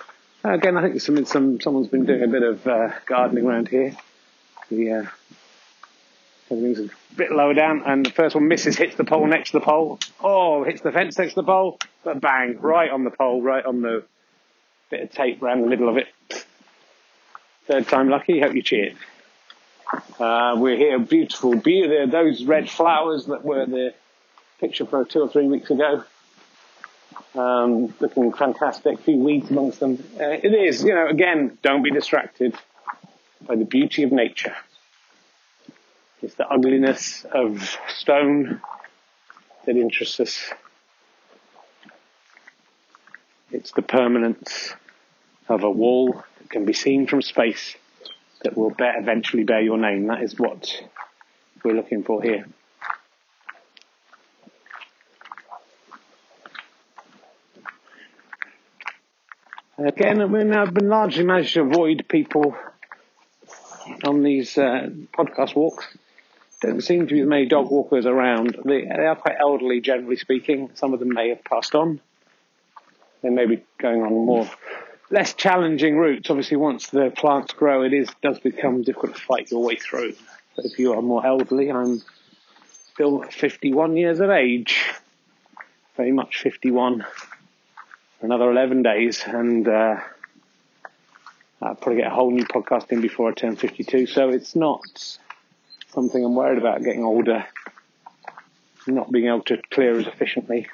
Again, 0.43 0.77
I 0.77 0.81
think 0.81 1.01
some, 1.01 1.25
some 1.25 1.59
someone's 1.59 1.87
been 1.87 2.05
doing 2.05 2.23
a 2.23 2.27
bit 2.27 2.43
of 2.43 2.67
uh, 2.67 2.89
gardening 3.05 3.45
around 3.45 3.67
here. 3.67 3.95
The 4.69 4.91
uh, 4.91 5.05
everything's 6.51 6.91
a 6.91 7.15
bit 7.15 7.31
lower 7.31 7.53
down, 7.53 7.83
and 7.85 8.05
the 8.05 8.11
first 8.11 8.35
one 8.35 8.47
misses, 8.47 8.77
hits 8.77 8.95
the 8.95 9.03
pole 9.03 9.25
next 9.25 9.51
to 9.51 9.59
the 9.59 9.65
pole. 9.65 9.99
Oh, 10.19 10.63
hits 10.63 10.81
the 10.81 10.91
fence 10.91 11.17
next 11.17 11.33
to 11.33 11.41
the 11.41 11.45
pole, 11.47 11.79
but 12.03 12.21
bang, 12.21 12.59
right 12.59 12.91
on 12.91 13.03
the 13.03 13.11
pole, 13.11 13.41
right 13.41 13.65
on 13.65 13.81
the 13.81 14.03
bit 14.91 15.01
of 15.01 15.11
tape 15.11 15.41
around 15.41 15.61
the 15.61 15.67
middle 15.67 15.89
of 15.89 15.97
it. 15.97 16.07
Third 17.67 17.87
time 17.87 18.09
lucky. 18.09 18.39
Hope 18.39 18.53
you 18.53 18.61
cheered. 18.61 18.95
Uh, 20.19 20.55
we're 20.57 20.77
here, 20.77 20.99
beautiful, 20.99 21.55
beautiful. 21.55 22.07
Those 22.07 22.43
red 22.43 22.69
flowers 22.69 23.25
that 23.27 23.43
were 23.43 23.65
the 23.65 23.93
picture 24.59 24.85
for 24.85 25.05
two 25.05 25.21
or 25.21 25.29
three 25.29 25.47
weeks 25.47 25.69
ago. 25.69 26.03
Um, 27.33 27.93
looking 27.99 28.31
fantastic. 28.33 28.99
A 28.99 29.01
few 29.01 29.17
weeds 29.17 29.49
amongst 29.49 29.79
them. 29.79 30.03
Uh, 30.19 30.23
it 30.29 30.53
is, 30.53 30.83
you 30.83 30.93
know, 30.93 31.07
again, 31.07 31.57
don't 31.61 31.83
be 31.83 31.91
distracted 31.91 32.55
by 33.45 33.55
the 33.55 33.65
beauty 33.65 34.03
of 34.03 34.11
nature. 34.11 34.55
It's 36.21 36.35
the 36.35 36.47
ugliness 36.47 37.25
of 37.31 37.77
stone 37.89 38.61
that 39.65 39.75
interests 39.75 40.19
us. 40.19 40.53
It's 43.51 43.71
the 43.71 43.81
permanence 43.81 44.73
of 45.47 45.63
a 45.63 45.69
wall 45.69 46.23
that 46.39 46.49
can 46.49 46.65
be 46.65 46.73
seen 46.73 47.05
from 47.07 47.21
space 47.21 47.75
that 48.45 48.55
will 48.55 48.73
eventually 48.79 49.43
bear 49.43 49.61
your 49.61 49.77
name. 49.77 50.07
That 50.07 50.21
is 50.21 50.39
what 50.39 50.81
we're 51.63 51.73
looking 51.73 52.03
for 52.03 52.21
here. 52.21 52.45
Again, 59.77 60.21
I've 60.21 60.73
been 60.73 60.89
largely 60.89 61.25
managed 61.25 61.55
to 61.55 61.61
avoid 61.61 62.05
people 62.07 62.55
on 64.05 64.23
these 64.23 64.57
uh, 64.57 64.89
podcast 65.17 65.55
walks. 65.55 65.85
Don't 66.61 66.81
seem 66.81 67.07
to 67.07 67.13
be 67.13 67.23
many 67.23 67.47
dog 67.47 67.69
walkers 67.69 68.05
around. 68.05 68.57
They, 68.63 68.83
they 68.83 69.05
are 69.05 69.15
quite 69.15 69.35
elderly, 69.39 69.81
generally 69.81 70.15
speaking. 70.15 70.69
Some 70.75 70.93
of 70.93 70.99
them 70.99 71.13
may 71.13 71.29
have 71.29 71.43
passed 71.43 71.75
on. 71.75 71.99
They 73.21 73.29
may 73.29 73.47
be 73.47 73.63
going 73.79 74.01
on 74.01 74.13
more 74.13 74.49
less 75.09 75.33
challenging 75.33 75.97
routes. 75.97 76.29
Obviously, 76.29 76.57
once 76.57 76.87
the 76.87 77.11
plants 77.15 77.53
grow, 77.53 77.83
it 77.83 77.93
is 77.93 78.09
does 78.21 78.39
become 78.39 78.83
difficult 78.83 79.15
to 79.15 79.21
fight 79.21 79.51
your 79.51 79.63
way 79.63 79.75
through. 79.75 80.15
But 80.55 80.65
if 80.65 80.79
you 80.79 80.93
are 80.93 81.01
more 81.01 81.25
elderly, 81.25 81.71
I'm 81.71 82.01
still 82.93 83.23
51 83.23 83.97
years 83.97 84.19
of 84.19 84.29
age, 84.29 84.83
very 85.97 86.11
much 86.11 86.41
51. 86.41 87.05
Another 88.21 88.49
11 88.49 88.81
days, 88.81 89.23
and 89.27 89.67
uh, 89.67 89.97
I'll 91.61 91.75
probably 91.75 92.01
get 92.01 92.11
a 92.11 92.15
whole 92.15 92.31
new 92.31 92.45
podcast 92.45 92.91
in 92.91 93.01
before 93.01 93.29
I 93.29 93.33
turn 93.33 93.55
52. 93.55 94.07
So 94.07 94.29
it's 94.29 94.55
not 94.55 95.17
something 95.89 96.23
I'm 96.23 96.35
worried 96.35 96.57
about 96.57 96.81
getting 96.83 97.03
older, 97.03 97.45
not 98.87 99.11
being 99.11 99.27
able 99.27 99.41
to 99.43 99.61
clear 99.69 99.99
as 99.99 100.07
efficiently. 100.07 100.67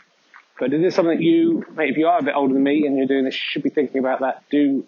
But 0.62 0.74
it 0.74 0.84
is 0.84 0.94
something 0.94 1.18
that 1.18 1.24
you, 1.24 1.66
if 1.80 1.98
you 1.98 2.06
are 2.06 2.20
a 2.20 2.22
bit 2.22 2.36
older 2.36 2.54
than 2.54 2.62
me 2.62 2.86
and 2.86 2.96
you're 2.96 3.08
doing 3.08 3.26
this, 3.26 3.34
you 3.34 3.42
should 3.50 3.64
be 3.64 3.72
thinking 3.72 3.98
about 3.98 4.20
that. 4.20 4.44
Do 4.52 4.86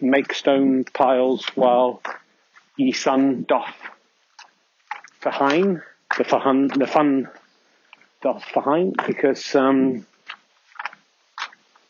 make 0.00 0.32
stone 0.32 0.84
piles 0.84 1.44
while 1.56 2.00
ye 2.76 2.92
sun 2.92 3.44
doth 3.48 3.74
verheim, 5.20 5.82
the 6.16 6.22
fun, 6.22 6.68
the 6.68 6.86
fun 6.86 7.28
doth 8.22 8.44
verheim, 8.54 8.94
because, 9.04 9.52
um, 9.56 10.06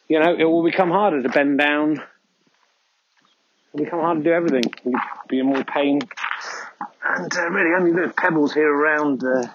you 0.08 0.18
know, 0.18 0.34
it 0.34 0.44
will 0.44 0.64
become 0.64 0.88
harder 0.88 1.22
to 1.22 1.28
bend 1.28 1.58
down. 1.58 1.98
It 1.98 2.02
will 3.74 3.84
become 3.84 4.00
harder 4.00 4.20
to 4.20 4.24
do 4.24 4.32
everything. 4.32 4.72
You'll 4.82 5.00
be 5.28 5.40
in 5.40 5.46
more 5.46 5.62
pain. 5.62 6.00
And 7.04 7.36
uh, 7.36 7.50
really, 7.50 7.74
only 7.74 7.92
the 7.92 8.14
pebbles 8.16 8.54
here 8.54 8.72
around 8.72 9.22
uh, 9.22 9.48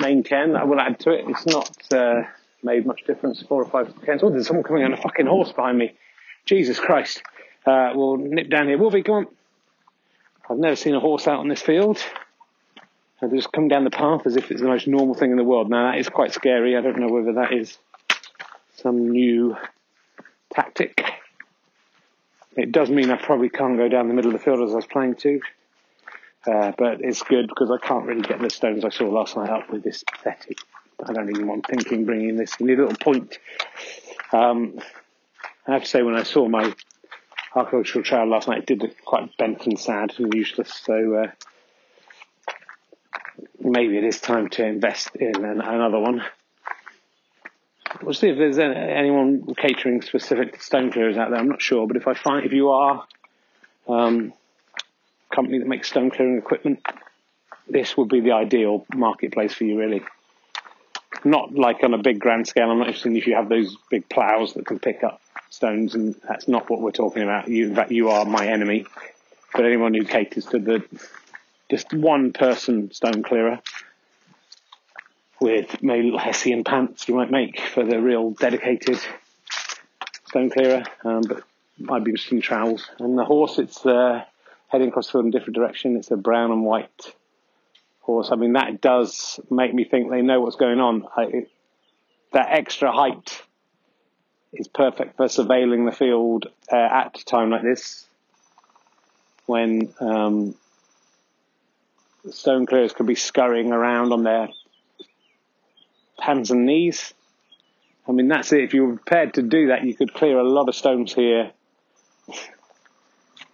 main 0.00 0.22
cairn 0.22 0.56
I 0.56 0.64
will 0.64 0.80
add 0.80 1.00
to 1.00 1.10
it. 1.10 1.24
It's 1.28 1.46
not 1.46 1.92
uh, 1.92 2.22
made 2.62 2.86
much 2.86 3.04
difference. 3.06 3.42
Four 3.42 3.62
or 3.62 3.68
five 3.68 3.92
cairns. 4.04 4.22
Oh, 4.22 4.30
there's 4.30 4.46
someone 4.46 4.64
coming 4.64 4.84
on 4.84 4.92
a 4.92 4.96
fucking 4.96 5.26
horse 5.26 5.52
behind 5.52 5.78
me. 5.78 5.94
Jesus 6.44 6.78
Christ. 6.78 7.22
Uh, 7.66 7.92
we'll 7.94 8.16
nip 8.16 8.50
down 8.50 8.68
here. 8.68 8.78
Wolfie, 8.78 9.02
come 9.02 9.14
on. 9.14 9.26
I've 10.48 10.58
never 10.58 10.76
seen 10.76 10.94
a 10.94 11.00
horse 11.00 11.26
out 11.26 11.40
on 11.40 11.48
this 11.48 11.62
field. 11.62 12.02
They 13.22 13.36
just 13.36 13.52
come 13.52 13.68
down 13.68 13.84
the 13.84 13.90
path 13.90 14.26
as 14.26 14.36
if 14.36 14.50
it's 14.50 14.60
the 14.60 14.68
most 14.68 14.86
normal 14.86 15.14
thing 15.14 15.30
in 15.30 15.36
the 15.36 15.44
world. 15.44 15.70
Now 15.70 15.90
that 15.90 15.98
is 15.98 16.08
quite 16.08 16.32
scary. 16.32 16.76
I 16.76 16.82
don't 16.82 16.98
know 16.98 17.08
whether 17.08 17.32
that 17.34 17.52
is 17.52 17.78
some 18.76 19.10
new 19.10 19.56
tactic. 20.54 21.02
It 22.56 22.70
does 22.70 22.90
mean 22.90 23.10
I 23.10 23.16
probably 23.16 23.48
can't 23.48 23.76
go 23.76 23.88
down 23.88 24.08
the 24.08 24.14
middle 24.14 24.34
of 24.34 24.38
the 24.38 24.44
field 24.44 24.60
as 24.60 24.72
I 24.72 24.76
was 24.76 24.86
planning 24.86 25.14
to. 25.16 25.40
Uh, 26.46 26.72
but 26.76 27.00
it's 27.00 27.22
good 27.22 27.48
because 27.48 27.70
I 27.70 27.78
can't 27.84 28.04
really 28.04 28.20
get 28.20 28.40
the 28.40 28.50
stones 28.50 28.84
I 28.84 28.90
saw 28.90 29.04
last 29.04 29.36
night 29.36 29.48
up 29.48 29.70
with 29.70 29.82
this 29.82 30.04
pathetic. 30.04 30.58
I 31.04 31.12
don't 31.12 31.30
even 31.30 31.46
want 31.46 31.66
thinking 31.66 32.04
bringing 32.04 32.36
this 32.36 32.56
in 32.60 32.68
a 32.68 32.72
little 32.72 32.94
point. 32.94 33.38
Um, 34.32 34.78
I 35.66 35.72
have 35.72 35.84
to 35.84 35.88
say, 35.88 36.02
when 36.02 36.14
I 36.14 36.22
saw 36.22 36.48
my 36.48 36.74
archaeological 37.54 38.02
trail 38.02 38.26
last 38.26 38.48
night, 38.48 38.58
it 38.58 38.66
did 38.66 38.82
look 38.82 38.96
quite 39.04 39.36
bent 39.36 39.66
and 39.66 39.78
sad 39.78 40.12
and 40.18 40.32
useless. 40.34 40.72
So 40.84 41.14
uh, 41.14 41.30
maybe 43.60 43.96
it 43.96 44.04
is 44.04 44.20
time 44.20 44.48
to 44.50 44.64
invest 44.64 45.16
in 45.16 45.44
an, 45.44 45.60
another 45.60 45.98
one. 45.98 46.22
We'll 48.02 48.14
see 48.14 48.28
if 48.28 48.36
there's 48.36 48.58
anyone 48.58 49.54
catering 49.54 50.02
specific 50.02 50.54
to 50.54 50.60
stone 50.60 50.90
clearers 50.92 51.16
out 51.16 51.30
there. 51.30 51.38
I'm 51.38 51.48
not 51.48 51.62
sure, 51.62 51.86
but 51.86 51.96
if 51.96 52.06
I 52.06 52.14
find 52.14 52.44
if 52.44 52.52
you 52.52 52.70
are. 52.70 53.06
Um, 53.88 54.32
company 55.34 55.58
that 55.58 55.66
makes 55.68 55.88
stone 55.88 56.10
clearing 56.10 56.38
equipment, 56.38 56.80
this 57.68 57.96
would 57.96 58.08
be 58.08 58.20
the 58.20 58.32
ideal 58.32 58.86
marketplace 58.94 59.54
for 59.54 59.64
you, 59.64 59.78
really. 59.78 60.02
Not 61.24 61.54
like 61.54 61.82
on 61.82 61.94
a 61.94 61.98
big 61.98 62.20
grand 62.20 62.46
scale. 62.46 62.70
I'm 62.70 62.78
not 62.78 62.88
interested 62.88 63.16
if 63.16 63.26
you 63.26 63.34
have 63.34 63.48
those 63.48 63.76
big 63.90 64.08
plows 64.08 64.54
that 64.54 64.66
can 64.66 64.78
pick 64.78 65.02
up 65.02 65.20
stones, 65.50 65.94
and 65.94 66.14
that's 66.28 66.48
not 66.48 66.68
what 66.68 66.80
we're 66.80 66.90
talking 66.90 67.22
about. 67.22 67.48
You, 67.48 67.68
in 67.68 67.74
fact, 67.74 67.90
you 67.90 68.10
are 68.10 68.24
my 68.24 68.46
enemy. 68.46 68.86
But 69.54 69.64
anyone 69.64 69.94
who 69.94 70.04
caters 70.04 70.46
to 70.46 70.58
the 70.58 70.84
just 71.70 71.92
one 71.94 72.32
person 72.32 72.92
stone 72.92 73.22
clearer 73.22 73.60
with 75.40 75.82
maybe 75.82 76.04
little 76.04 76.18
Hessian 76.18 76.64
pants 76.64 77.08
you 77.08 77.14
might 77.14 77.30
make 77.30 77.60
for 77.60 77.84
the 77.84 78.00
real 78.00 78.30
dedicated 78.30 78.98
stone 80.28 80.50
clearer, 80.50 80.84
um, 81.04 81.22
but 81.22 81.42
might 81.78 82.04
be 82.04 82.10
interesting 82.10 82.40
trowels. 82.40 82.88
And 82.98 83.16
the 83.16 83.24
horse, 83.24 83.58
it's 83.58 83.84
uh, 83.86 84.24
heading 84.74 84.88
across 84.88 85.06
the 85.06 85.12
field 85.12 85.26
in 85.26 85.28
a 85.28 85.32
different 85.32 85.54
direction. 85.54 85.96
It's 85.96 86.10
a 86.10 86.16
brown 86.16 86.50
and 86.50 86.64
white 86.64 87.14
horse. 88.00 88.30
I 88.32 88.34
mean, 88.34 88.54
that 88.54 88.80
does 88.80 89.38
make 89.48 89.72
me 89.72 89.84
think 89.84 90.10
they 90.10 90.20
know 90.20 90.40
what's 90.40 90.56
going 90.56 90.80
on. 90.80 91.06
I, 91.16 91.46
that 92.32 92.48
extra 92.50 92.90
height 92.90 93.40
is 94.52 94.66
perfect 94.66 95.16
for 95.16 95.26
surveilling 95.26 95.88
the 95.88 95.96
field 95.96 96.46
uh, 96.72 96.76
at 96.76 97.20
a 97.20 97.24
time 97.24 97.50
like 97.50 97.62
this, 97.62 98.04
when 99.46 99.94
um, 100.00 100.56
stone 102.32 102.66
clearers 102.66 102.92
could 102.92 103.06
be 103.06 103.14
scurrying 103.14 103.70
around 103.70 104.12
on 104.12 104.24
their 104.24 104.48
hands 106.18 106.50
and 106.50 106.66
knees. 106.66 107.14
I 108.08 108.12
mean, 108.12 108.26
that's 108.26 108.52
it. 108.52 108.64
If 108.64 108.74
you 108.74 108.86
were 108.86 108.96
prepared 108.96 109.34
to 109.34 109.42
do 109.42 109.68
that, 109.68 109.84
you 109.84 109.94
could 109.94 110.12
clear 110.12 110.36
a 110.36 110.42
lot 110.42 110.68
of 110.68 110.74
stones 110.74 111.14
here 111.14 111.52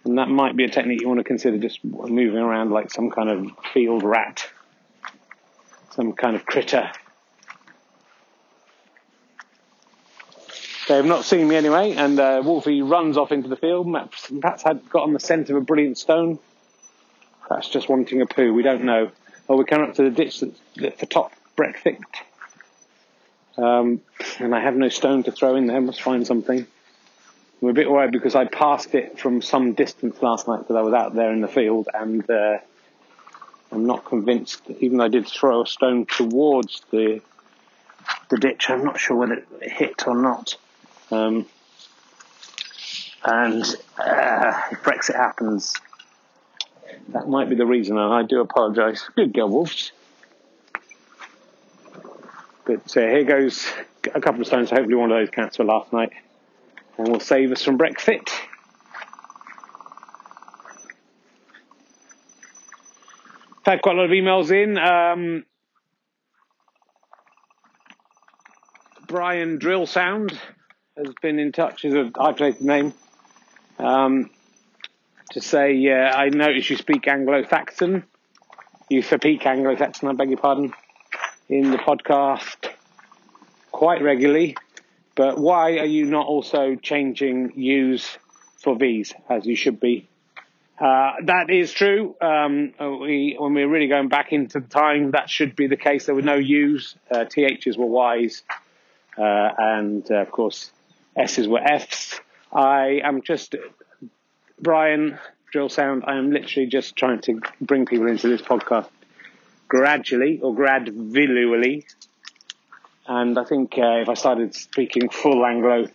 and 0.03 0.17
that 0.17 0.29
might 0.29 0.55
be 0.55 0.63
a 0.63 0.69
technique 0.69 1.01
you 1.01 1.07
want 1.07 1.19
to 1.19 1.23
consider 1.23 1.57
just 1.57 1.83
moving 1.83 2.37
around 2.37 2.71
like 2.71 2.91
some 2.91 3.11
kind 3.11 3.29
of 3.29 3.51
field 3.73 4.03
rat, 4.03 4.47
some 5.91 6.13
kind 6.13 6.35
of 6.35 6.45
critter. 6.45 6.91
They 10.87 10.95
have 10.95 11.05
not 11.05 11.23
seen 11.23 11.47
me 11.47 11.55
anyway, 11.55 11.93
and 11.93 12.19
uh, 12.19 12.41
Wolfie 12.43 12.81
runs 12.81 13.15
off 13.15 13.31
into 13.31 13.47
the 13.47 13.55
field. 13.55 13.87
Perhaps 14.41 14.63
had 14.63 14.89
got 14.89 15.03
on 15.03 15.13
the 15.13 15.19
scent 15.19 15.49
of 15.49 15.55
a 15.55 15.61
brilliant 15.61 15.97
stone. 15.97 16.39
Perhaps 17.47 17.69
just 17.69 17.87
wanting 17.87 18.21
a 18.21 18.25
poo. 18.25 18.53
We 18.53 18.63
don't 18.63 18.83
know. 18.83 19.11
Oh, 19.47 19.57
we're 19.57 19.65
coming 19.65 19.89
up 19.89 19.95
to 19.95 20.03
the 20.03 20.09
ditch 20.09 20.41
that's 20.41 20.59
the 20.75 21.05
top 21.05 21.31
breadth 21.55 21.85
Um, 23.57 24.01
and 24.39 24.55
I 24.55 24.61
have 24.61 24.75
no 24.75 24.89
stone 24.89 25.23
to 25.23 25.31
throw 25.31 25.55
in 25.55 25.67
there. 25.67 25.79
Must 25.79 26.01
find 26.01 26.25
something. 26.25 26.65
I'm 27.61 27.69
a 27.69 27.73
bit 27.73 27.89
worried 27.89 28.11
because 28.11 28.33
I 28.33 28.45
passed 28.45 28.95
it 28.95 29.19
from 29.19 29.41
some 29.41 29.73
distance 29.73 30.21
last 30.21 30.47
night 30.47 30.59
because 30.59 30.75
I 30.75 30.81
was 30.81 30.93
out 30.93 31.13
there 31.13 31.31
in 31.31 31.41
the 31.41 31.47
field 31.47 31.89
and 31.93 32.27
uh, 32.27 32.57
I'm 33.71 33.85
not 33.85 34.03
convinced, 34.03 34.63
even 34.79 34.97
though 34.97 35.05
I 35.05 35.09
did 35.09 35.27
throw 35.27 35.61
a 35.61 35.67
stone 35.67 36.05
towards 36.05 36.81
the 36.91 37.21
the 38.29 38.37
ditch, 38.37 38.69
I'm 38.69 38.83
not 38.83 38.99
sure 38.99 39.15
whether 39.15 39.33
it 39.33 39.71
hit 39.71 40.07
or 40.07 40.15
not. 40.15 40.55
Um, 41.11 41.45
and 43.23 43.63
uh, 43.99 44.61
if 44.71 44.81
Brexit 44.81 45.15
happens, 45.15 45.75
that 47.09 47.27
might 47.27 47.49
be 47.49 47.55
the 47.55 47.65
reason, 47.65 47.97
and 47.97 48.11
I 48.11 48.23
do 48.23 48.41
apologise. 48.41 49.07
Good 49.15 49.33
girl, 49.33 49.49
Wolves. 49.49 49.91
But 52.65 52.97
uh, 52.97 53.01
here 53.01 53.23
goes 53.23 53.67
a 54.15 54.21
couple 54.21 54.41
of 54.41 54.47
stones. 54.47 54.71
Hopefully, 54.71 54.95
one 54.95 55.11
of 55.11 55.17
those 55.17 55.29
cats 55.29 55.57
for 55.57 55.63
last 55.63 55.93
night 55.93 56.11
and 57.01 57.11
will 57.11 57.19
save 57.19 57.51
us 57.51 57.63
from 57.63 57.77
Brexit. 57.77 58.29
I've 63.59 63.73
Had 63.73 63.81
quite 63.81 63.95
a 63.95 63.99
lot 63.99 64.05
of 64.05 64.11
emails 64.11 64.51
in. 64.51 64.77
Um, 64.77 65.45
Brian 69.07 69.57
Drill 69.57 69.87
Sound 69.87 70.31
has 70.97 71.13
been 71.21 71.39
in 71.39 71.51
touch. 71.51 71.85
Is 71.85 71.93
a 71.93 72.11
hyphenated 72.15 72.61
name. 72.61 72.93
Um, 73.79 74.29
to 75.31 75.41
say, 75.41 75.89
uh, 75.89 75.95
I 75.95 76.29
notice 76.29 76.69
you 76.69 76.77
speak 76.77 77.07
Anglo-Saxon. 77.07 78.03
You 78.89 79.01
speak 79.01 79.45
Anglo-Saxon, 79.45 80.09
I 80.09 80.13
beg 80.13 80.29
your 80.29 80.37
pardon, 80.37 80.73
in 81.47 81.71
the 81.71 81.77
podcast 81.77 82.69
quite 83.71 84.01
regularly. 84.01 84.55
But 85.15 85.37
why 85.37 85.77
are 85.77 85.85
you 85.85 86.05
not 86.05 86.25
also 86.27 86.75
changing 86.75 87.53
U's 87.55 88.17
for 88.57 88.75
V's 88.77 89.13
as 89.29 89.45
you 89.45 89.55
should 89.55 89.79
be? 89.79 90.07
Uh, 90.79 91.11
that 91.25 91.51
is 91.51 91.71
true. 91.71 92.15
Um, 92.19 92.73
we, 92.79 93.35
when 93.37 93.53
we're 93.53 93.67
really 93.67 93.87
going 93.87 94.07
back 94.09 94.31
into 94.33 94.59
the 94.59 94.67
time, 94.67 95.11
that 95.11 95.29
should 95.29 95.55
be 95.55 95.67
the 95.67 95.77
case. 95.77 96.07
There 96.07 96.15
were 96.15 96.23
no 96.23 96.35
U's, 96.35 96.95
uh, 97.11 97.25
TH's 97.25 97.77
were 97.77 97.85
Y's, 97.85 98.41
uh, 99.15 99.49
and 99.57 100.09
uh, 100.09 100.15
of 100.15 100.31
course 100.31 100.71
S's 101.15 101.47
were 101.47 101.61
F's. 101.61 102.19
I 102.51 103.01
am 103.03 103.21
just 103.21 103.55
Brian 104.59 105.19
Drill 105.51 105.69
Sound. 105.69 106.03
I 106.07 106.17
am 106.17 106.31
literally 106.31 106.67
just 106.67 106.95
trying 106.95 107.21
to 107.21 107.41
bring 107.59 107.85
people 107.85 108.07
into 108.07 108.27
this 108.27 108.41
podcast 108.41 108.89
gradually 109.67 110.39
or 110.41 110.55
gradually. 110.55 111.85
And 113.13 113.37
I 113.37 113.43
think 113.43 113.77
uh, 113.77 113.99
if 113.99 114.07
I 114.07 114.13
started 114.13 114.55
speaking 114.55 115.09
full 115.09 115.45
Anglo 115.45 115.87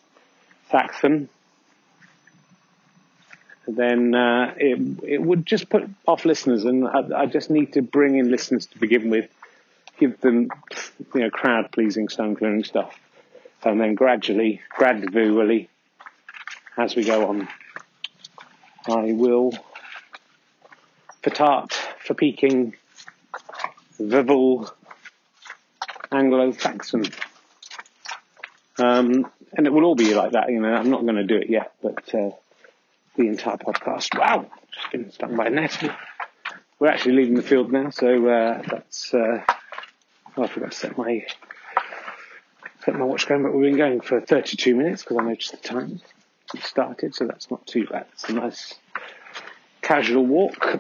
Saxon, 0.71 1.31
then 3.67 4.15
uh, 4.15 4.53
it, 4.59 5.03
it 5.03 5.23
would 5.23 5.47
just 5.47 5.71
put 5.71 5.89
off 6.07 6.27
listeners. 6.27 6.67
And 6.67 6.87
I, 6.87 7.23
I, 7.23 7.25
just 7.25 7.49
need 7.49 7.73
to 7.73 7.81
bring 7.81 8.19
in 8.19 8.31
listeners 8.31 8.67
to 8.67 8.79
begin 8.79 9.09
with, 9.09 9.31
give 9.99 10.21
them, 10.21 10.51
you 11.15 11.21
know, 11.23 11.31
crowd 11.31 11.73
pleasing 11.73 12.11
stone 12.11 12.37
clearing 12.37 12.65
stuff. 12.65 12.95
And 13.65 13.81
then 13.81 13.95
gradually, 13.95 14.61
gradually, 14.69 15.71
as 16.77 16.97
we 16.97 17.03
go 17.03 17.29
on, 17.29 17.49
I 18.89 19.13
will 19.13 19.53
Petart 21.23 21.73
for 21.73 22.13
Peking 22.13 22.77
Vival 23.99 24.71
Anglo-Saxon. 26.13 27.05
Um, 28.79 29.31
and 29.57 29.67
it 29.67 29.73
will 29.73 29.85
all 29.85 29.95
be 29.95 30.15
like 30.15 30.33
that, 30.33 30.51
you 30.51 30.61
know, 30.61 30.73
I'm 30.73 30.91
not 30.91 31.03
going 31.03 31.17
to 31.17 31.25
do 31.25 31.37
it 31.37 31.49
yet, 31.49 31.73
but 31.83 32.15
uh, 32.15 32.31
the 33.17 33.29
entire 33.29 33.57
podcast. 33.57 34.19
Wow, 34.19 34.47
just 34.73 34.93
been 34.93 35.11
stung 35.11 35.37
by 35.37 35.47
a 35.47 35.51
net. 35.51 35.97
We're 36.79 36.89
actually 36.89 37.17
leaving 37.17 37.35
the 37.35 37.43
field 37.43 37.73
now, 37.73 37.91
so 37.91 38.29
uh, 38.29 38.63
that's. 38.69 39.15
Uh, 39.15 39.43
oh, 40.37 40.43
I 40.43 40.47
forgot 40.47 40.73
to 40.73 40.77
set 40.77 40.99
my 40.99 41.25
set 42.85 42.95
my 42.95 43.05
watch 43.05 43.27
going, 43.27 43.43
but 43.43 43.55
we've 43.55 43.71
been 43.71 43.79
going 43.79 44.01
for 44.01 44.21
32 44.21 44.77
minutes 44.77 45.03
because 45.03 45.17
I 45.19 45.23
noticed 45.23 45.51
the 45.53 45.57
time 45.57 46.01
it 46.55 46.63
started, 46.63 47.15
so 47.15 47.27
that's 47.27 47.51
not 47.51 47.67
too 47.67 47.87
bad. 47.87 48.07
It's 48.13 48.29
a 48.29 48.35
nice 48.35 48.75
casual 49.81 50.27
walk. 50.27 50.77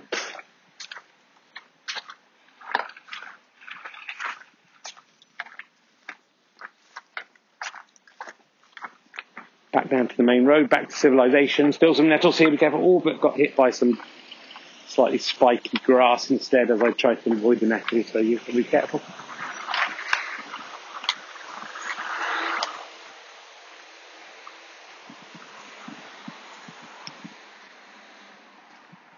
back 9.73 9.91
down 9.91 10.09
to 10.09 10.16
the 10.16 10.16
main 10.27 10.45
road, 10.45 10.69
back 10.69 10.89
to 10.91 10.95
civilization. 10.95 11.73
Still 11.73 11.95
some 11.95 12.09
nettles 12.09 12.37
here, 12.37 12.51
be 12.51 12.57
careful. 12.57 12.81
All 12.81 13.01
but 13.01 13.21
got 13.21 13.37
hit 13.37 13.57
by 13.57 13.71
some 13.71 14.01
slightly 14.87 15.19
spiky 15.19 15.79
grass 15.85 16.31
instead 16.31 16.71
as 16.71 16.83
I 16.83 16.91
tried 16.91 17.23
to 17.25 17.33
avoid 17.33 17.61
the 17.61 17.67
nettles, 17.67 18.09
so 18.09 18.19
you 18.19 18.39
have 18.39 18.47
to 18.47 18.53
be 18.53 18.65
careful. 18.65 19.01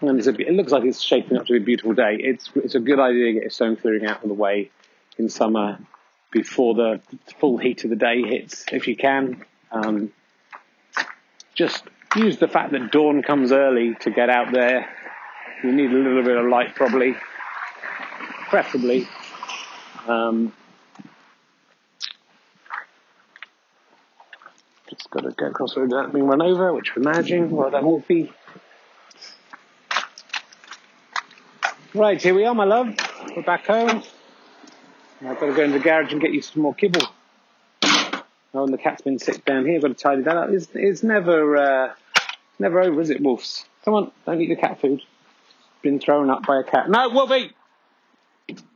And 0.01 0.25
a, 0.25 0.47
it 0.47 0.53
looks 0.53 0.71
like 0.71 0.85
it's 0.85 1.01
shaping 1.01 1.37
up 1.37 1.45
to 1.47 1.53
be 1.53 1.57
a 1.57 1.61
beautiful 1.61 1.93
day. 1.93 2.17
It's 2.19 2.49
it's 2.55 2.75
a 2.75 2.79
good 2.79 2.99
idea 2.99 3.25
to 3.25 3.33
get 3.33 3.47
a 3.47 3.49
stone 3.49 3.75
clearing 3.75 4.05
out 4.05 4.23
of 4.23 4.29
the 4.29 4.33
way 4.33 4.71
in 5.17 5.29
summer 5.29 5.77
before 6.31 6.73
the 6.73 7.01
full 7.39 7.57
heat 7.57 7.83
of 7.83 7.89
the 7.89 7.95
day 7.95 8.21
hits, 8.21 8.65
if 8.71 8.87
you 8.87 8.95
can. 8.95 9.43
Um, 9.71 10.11
just 11.59 11.83
use 12.15 12.37
the 12.37 12.47
fact 12.47 12.71
that 12.71 12.89
dawn 12.89 13.21
comes 13.21 13.51
early 13.51 13.93
to 13.99 14.09
get 14.09 14.29
out 14.29 14.53
there. 14.53 14.89
You 15.61 15.73
need 15.73 15.91
a 15.91 15.93
little 15.93 16.23
bit 16.23 16.37
of 16.37 16.45
light, 16.45 16.73
probably, 16.73 17.17
preferably. 18.47 19.09
Um, 20.07 20.53
just 24.89 25.11
got 25.11 25.23
to 25.23 25.31
go 25.31 25.47
across 25.47 25.73
the 25.73 25.81
road 25.81 25.89
without 25.89 26.13
being 26.13 26.27
run 26.27 26.41
over, 26.41 26.73
which 26.73 26.95
we're 26.95 27.03
managing. 27.03 27.51
Well, 27.51 27.71
that 27.71 27.83
will 27.83 28.05
be. 28.07 28.31
Right, 31.93 32.21
here 32.21 32.33
we 32.33 32.45
are, 32.45 32.55
my 32.55 32.63
love. 32.63 32.95
We're 33.35 33.43
back 33.43 33.67
home. 33.67 34.01
I've 35.21 35.37
got 35.37 35.47
to 35.47 35.53
go 35.53 35.63
into 35.63 35.77
the 35.77 35.83
garage 35.83 36.13
and 36.13 36.21
get 36.21 36.31
you 36.31 36.41
some 36.41 36.61
more 36.61 36.73
kibble. 36.73 37.05
Oh, 38.53 38.63
and 38.63 38.73
the 38.73 38.77
cat's 38.77 39.01
been 39.01 39.19
sick 39.19 39.45
down 39.45 39.65
here. 39.65 39.75
I've 39.75 39.81
got 39.81 39.87
to 39.89 39.93
tidy 39.93 40.21
that 40.23 40.35
up. 40.35 40.49
It's, 40.49 40.67
it's 40.73 41.03
never, 41.03 41.57
uh, 41.57 41.93
never 42.57 42.81
over, 42.81 42.99
is 43.01 43.09
it, 43.09 43.21
Wolves? 43.21 43.65
Come 43.85 43.93
on, 43.93 44.11
don't 44.25 44.41
eat 44.41 44.49
the 44.49 44.55
cat 44.55 44.81
food. 44.81 45.01
Been 45.81 45.99
thrown 45.99 46.29
up 46.29 46.45
by 46.45 46.59
a 46.59 46.63
cat. 46.63 46.89
No, 46.89 47.09
Wolfie! 47.09 47.51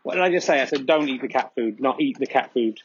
What 0.03 0.15
did 0.15 0.23
I 0.23 0.31
just 0.31 0.45
say? 0.45 0.61
I 0.61 0.65
said 0.65 0.85
don't 0.85 1.09
eat 1.09 1.21
the 1.21 1.27
cat 1.27 1.53
food, 1.55 1.81
not 1.81 1.99
eat 1.99 2.19
the 2.19 2.27
cat 2.27 2.53
food. 2.53 2.79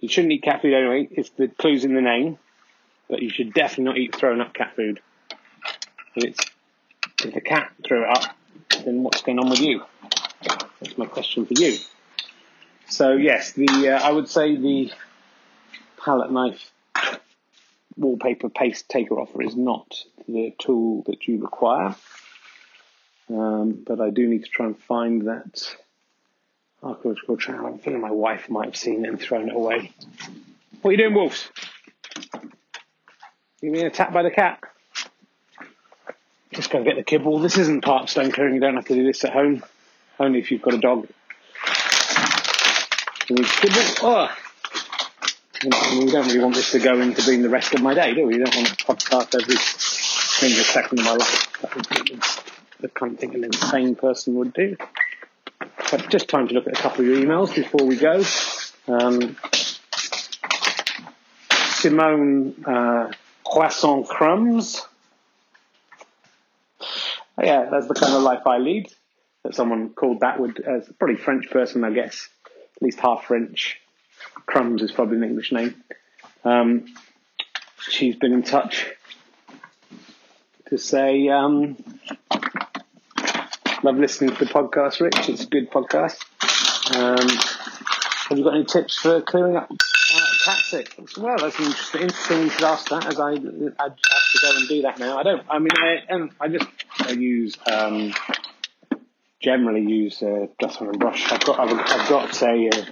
You 0.00 0.08
shouldn't 0.08 0.32
eat 0.32 0.42
cat 0.42 0.62
food 0.62 0.74
anyway. 0.74 1.08
It's 1.10 1.30
the 1.30 1.48
clues 1.48 1.84
in 1.84 1.94
the 1.94 2.00
name, 2.00 2.38
but 3.08 3.22
you 3.22 3.30
should 3.30 3.52
definitely 3.52 3.84
not 3.84 3.98
eat 3.98 4.14
thrown 4.14 4.40
up 4.40 4.54
cat 4.54 4.76
food. 4.76 5.00
If 6.14 6.24
it's 6.24 6.40
if 7.22 7.34
the 7.34 7.40
cat 7.40 7.72
threw 7.86 8.04
it 8.04 8.16
up, 8.16 8.36
then 8.84 9.02
what's 9.02 9.22
going 9.22 9.38
on 9.38 9.50
with 9.50 9.60
you? 9.60 9.82
That's 10.80 10.96
my 10.98 11.06
question 11.06 11.46
for 11.46 11.54
you. 11.54 11.78
So 12.88 13.12
yes, 13.12 13.52
the 13.52 13.90
uh, 13.90 14.06
I 14.06 14.12
would 14.12 14.28
say 14.28 14.56
the 14.56 14.90
palette 16.04 16.30
knife 16.30 16.70
wallpaper 17.96 18.48
paste 18.48 18.88
taker 18.88 19.18
offer 19.18 19.42
is 19.42 19.56
not 19.56 19.94
the 20.28 20.54
tool 20.58 21.02
that 21.06 21.26
you 21.26 21.40
require. 21.40 21.94
Um, 23.30 23.82
but 23.86 24.00
I 24.00 24.10
do 24.10 24.26
need 24.26 24.44
to 24.44 24.50
try 24.50 24.66
and 24.66 24.78
find 24.78 25.28
that 25.28 25.74
archaeological 26.82 27.36
trowel. 27.36 27.66
I'm 27.66 27.78
feeling 27.78 28.00
my 28.00 28.10
wife 28.10 28.50
might 28.50 28.66
have 28.66 28.76
seen 28.76 29.04
it 29.04 29.08
and 29.08 29.20
thrown 29.20 29.48
it 29.48 29.54
away. 29.54 29.92
What 30.82 30.90
are 30.90 30.92
you 30.92 30.98
doing, 30.98 31.14
wolves? 31.14 31.48
You 33.62 33.70
mean 33.70 33.86
attacked 33.86 34.12
by 34.12 34.22
the 34.22 34.30
cat? 34.30 34.60
Just 36.52 36.70
go 36.70 36.78
and 36.78 36.86
get 36.86 36.96
the 36.96 37.02
kibble. 37.02 37.38
This 37.38 37.56
isn't 37.56 37.82
part 37.82 38.10
stone 38.10 38.30
clearing. 38.30 38.54
You 38.54 38.60
don't 38.60 38.74
have 38.74 38.84
to 38.86 38.94
do 38.94 39.04
this 39.04 39.24
at 39.24 39.32
home. 39.32 39.64
Only 40.20 40.38
if 40.38 40.50
you've 40.50 40.62
got 40.62 40.74
a 40.74 40.78
dog. 40.78 41.08
You 43.30 43.36
need 43.36 43.46
kibble. 43.46 43.80
Oh, 44.02 44.28
you 45.64 45.70
know, 45.70 46.04
we 46.04 46.10
don't 46.10 46.26
really 46.26 46.40
want 46.40 46.54
this 46.54 46.72
to 46.72 46.78
go 46.78 47.00
into 47.00 47.24
being 47.24 47.42
the 47.42 47.48
rest 47.48 47.72
of 47.74 47.80
my 47.80 47.94
day, 47.94 48.12
do 48.14 48.26
we? 48.26 48.34
We 48.34 48.44
don't 48.44 48.54
want 48.54 48.68
to 48.68 48.84
podcast 48.84 49.40
every 49.40 49.56
single 49.56 50.64
second 50.64 50.98
of 50.98 51.04
my 51.06 51.12
life. 51.12 51.60
That 51.62 51.74
would 51.74 51.88
be 51.88 52.18
the 52.80 52.88
kind 52.88 53.14
of 53.14 53.18
thing 53.18 53.34
an 53.34 53.44
insane 53.44 53.94
person 53.94 54.34
would 54.34 54.52
do. 54.52 54.76
But 55.90 56.10
just 56.10 56.28
time 56.28 56.48
to 56.48 56.54
look 56.54 56.66
at 56.66 56.78
a 56.78 56.82
couple 56.82 57.00
of 57.00 57.06
your 57.06 57.16
emails 57.16 57.54
before 57.54 57.86
we 57.86 57.96
go. 57.96 58.22
Um, 58.86 59.36
Simone 61.50 62.62
uh, 62.66 63.12
Croissant 63.44 64.06
Crumbs. 64.06 64.82
Oh, 66.80 67.42
yeah, 67.42 67.68
that's 67.70 67.88
the 67.88 67.94
kind 67.94 68.12
of 68.12 68.22
life 68.22 68.46
I 68.46 68.58
lead. 68.58 68.92
That 69.44 69.54
someone 69.54 69.90
called 69.90 70.20
that 70.20 70.38
would, 70.38 70.62
uh, 70.66 70.80
probably 70.98 71.16
French 71.16 71.50
person, 71.50 71.84
I 71.84 71.90
guess, 71.90 72.28
at 72.76 72.82
least 72.82 73.00
half 73.00 73.24
French. 73.24 73.80
Crumbs 74.46 74.82
is 74.82 74.92
probably 74.92 75.16
an 75.16 75.24
English 75.24 75.52
name. 75.52 75.74
Um, 76.44 76.86
she's 77.88 78.16
been 78.16 78.32
in 78.32 78.42
touch 78.42 78.86
to 80.68 80.78
say, 80.78 81.28
um, 81.28 81.76
love 83.82 83.96
listening 83.96 84.34
to 84.34 84.44
the 84.44 84.50
podcast, 84.50 85.00
Rich. 85.00 85.28
It's 85.28 85.44
a 85.44 85.46
good 85.46 85.70
podcast. 85.70 86.18
Um, 86.94 87.28
have 88.28 88.38
you 88.38 88.44
got 88.44 88.54
any 88.54 88.64
tips 88.64 88.98
for 88.98 89.20
clearing 89.22 89.56
up 89.56 89.70
uh, 89.70 90.26
cat? 90.44 90.88
Well, 91.18 91.36
that's 91.38 91.58
interesting. 91.58 92.00
Interesting 92.02 92.42
you 92.42 92.50
should 92.50 92.64
ask 92.64 92.88
that, 92.88 93.06
as 93.06 93.20
I 93.20 93.30
I 93.30 93.32
have 93.32 93.40
to 93.42 94.38
go 94.42 94.56
and 94.56 94.68
do 94.68 94.82
that 94.82 94.98
now. 94.98 95.18
I 95.18 95.22
don't. 95.22 95.42
I 95.48 95.58
mean, 95.58 95.70
I 95.76 96.28
I 96.40 96.48
just 96.48 96.68
I 97.00 97.10
use 97.10 97.56
um, 97.70 98.14
generally 99.40 99.82
use 99.82 100.22
uh, 100.22 100.46
dustpan 100.58 100.88
and 100.88 100.98
brush. 100.98 101.30
I've 101.30 101.44
got 101.44 101.60
I've, 101.60 101.78
I've 101.78 102.08
got 102.08 102.42
a 102.42 102.86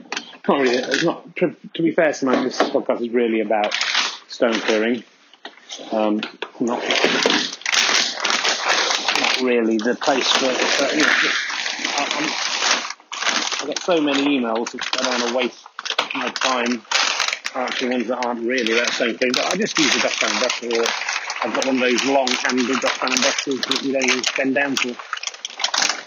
not 0.48 0.60
really. 0.60 0.76
It's 0.76 1.04
not. 1.04 1.36
To, 1.36 1.56
to 1.74 1.82
be 1.82 1.92
fair, 1.92 2.12
Simone, 2.12 2.44
this 2.44 2.58
podcast 2.58 3.00
is 3.02 3.10
really 3.10 3.40
about 3.40 3.74
stone 4.28 4.54
clearing. 4.60 5.04
um, 5.92 6.20
not 6.60 6.82
not 9.20 9.40
really 9.42 9.76
the 9.78 9.94
place 10.00 10.30
for. 10.32 10.46
But, 10.78 10.92
you 10.94 11.00
know, 11.00 11.12
I, 11.96 12.00
I 13.62 13.66
get 13.66 13.82
so 13.82 14.00
many 14.00 14.38
emails, 14.38 14.74
I 14.98 15.02
don't 15.02 15.20
want 15.20 15.30
to 15.30 15.36
waste 15.36 15.66
my 16.14 16.28
time 16.30 16.82
answering 17.54 17.92
ones 17.92 18.08
that 18.08 18.24
aren't 18.24 18.46
really 18.46 18.74
that 18.74 18.90
same 18.94 19.16
thing. 19.18 19.30
But 19.34 19.46
I 19.52 19.56
just 19.56 19.78
use 19.78 19.94
a 19.96 20.00
dustpan 20.00 20.38
brush, 20.38 20.62
or 20.64 20.84
I've 21.42 21.54
got 21.54 21.66
one 21.66 21.76
of 21.76 21.80
those 21.80 22.04
long-handled 22.04 22.80
dustpan 22.80 23.10
brushes 23.20 23.60
that 23.60 23.82
you 23.82 23.92
don't 23.92 24.04
even 24.04 24.22
bend 24.36 24.54
down 24.54 24.76
for. 24.76 24.94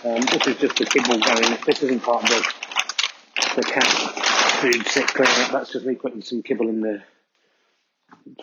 Um, 0.08 0.22
this 0.22 0.48
is 0.48 0.58
just 0.58 0.82
a 0.82 0.86
kibble 0.86 1.20
going. 1.20 1.58
This 1.66 1.82
isn't 1.84 2.04
part 2.04 2.24
of 2.24 2.30
the, 2.30 2.54
the 3.56 3.64
cat 3.64 3.88
food 4.62 4.88
sit 4.88 5.08
cleaning 5.08 5.42
up. 5.46 5.52
That's 5.52 5.72
just 5.72 5.86
me 5.86 5.96
putting 5.96 6.22
some 6.22 6.44
kibble 6.44 6.70
in 6.70 6.82
the 6.82 7.02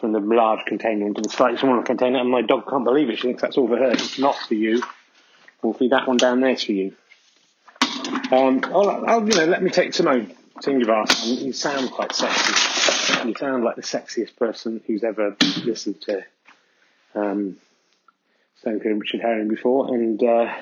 from 0.00 0.12
the 0.12 0.20
large 0.20 0.64
container 0.66 1.06
into 1.06 1.20
the 1.20 1.28
slightly 1.28 1.58
smaller 1.58 1.82
container, 1.82 2.20
and 2.20 2.30
my 2.30 2.42
dog 2.42 2.68
can't 2.68 2.84
believe 2.84 3.10
it. 3.10 3.16
She 3.16 3.28
thinks 3.28 3.42
that's 3.42 3.58
all 3.58 3.68
for 3.68 3.76
her. 3.76 3.90
It's 3.90 4.18
not 4.18 4.36
for 4.36 4.54
you. 4.54 4.82
We'll 5.62 5.72
Wolfie, 5.72 5.88
that 5.88 6.08
one 6.08 6.16
down 6.16 6.40
there's 6.40 6.62
for 6.62 6.72
you. 6.72 6.94
Um, 8.32 8.60
I'll, 8.64 9.04
I'll, 9.06 9.28
you 9.28 9.36
know, 9.36 9.44
let 9.46 9.62
me 9.62 9.70
take 9.70 9.94
Simone. 9.94 10.32
Seeing 10.60 10.80
you've 10.80 10.88
asked, 10.88 11.26
you 11.26 11.52
sound 11.52 11.90
quite 11.90 12.14
sexy. 12.14 13.28
You 13.28 13.34
sound 13.34 13.64
like 13.64 13.76
the 13.76 13.82
sexiest 13.82 14.36
person 14.36 14.80
who's 14.86 15.02
ever 15.02 15.36
listened 15.64 16.00
to 16.02 16.24
um, 17.14 17.56
Stone 18.56 18.80
and 18.84 19.00
Richard 19.00 19.20
Herring 19.20 19.48
before, 19.48 19.94
and 19.94 20.22
uh, 20.22 20.54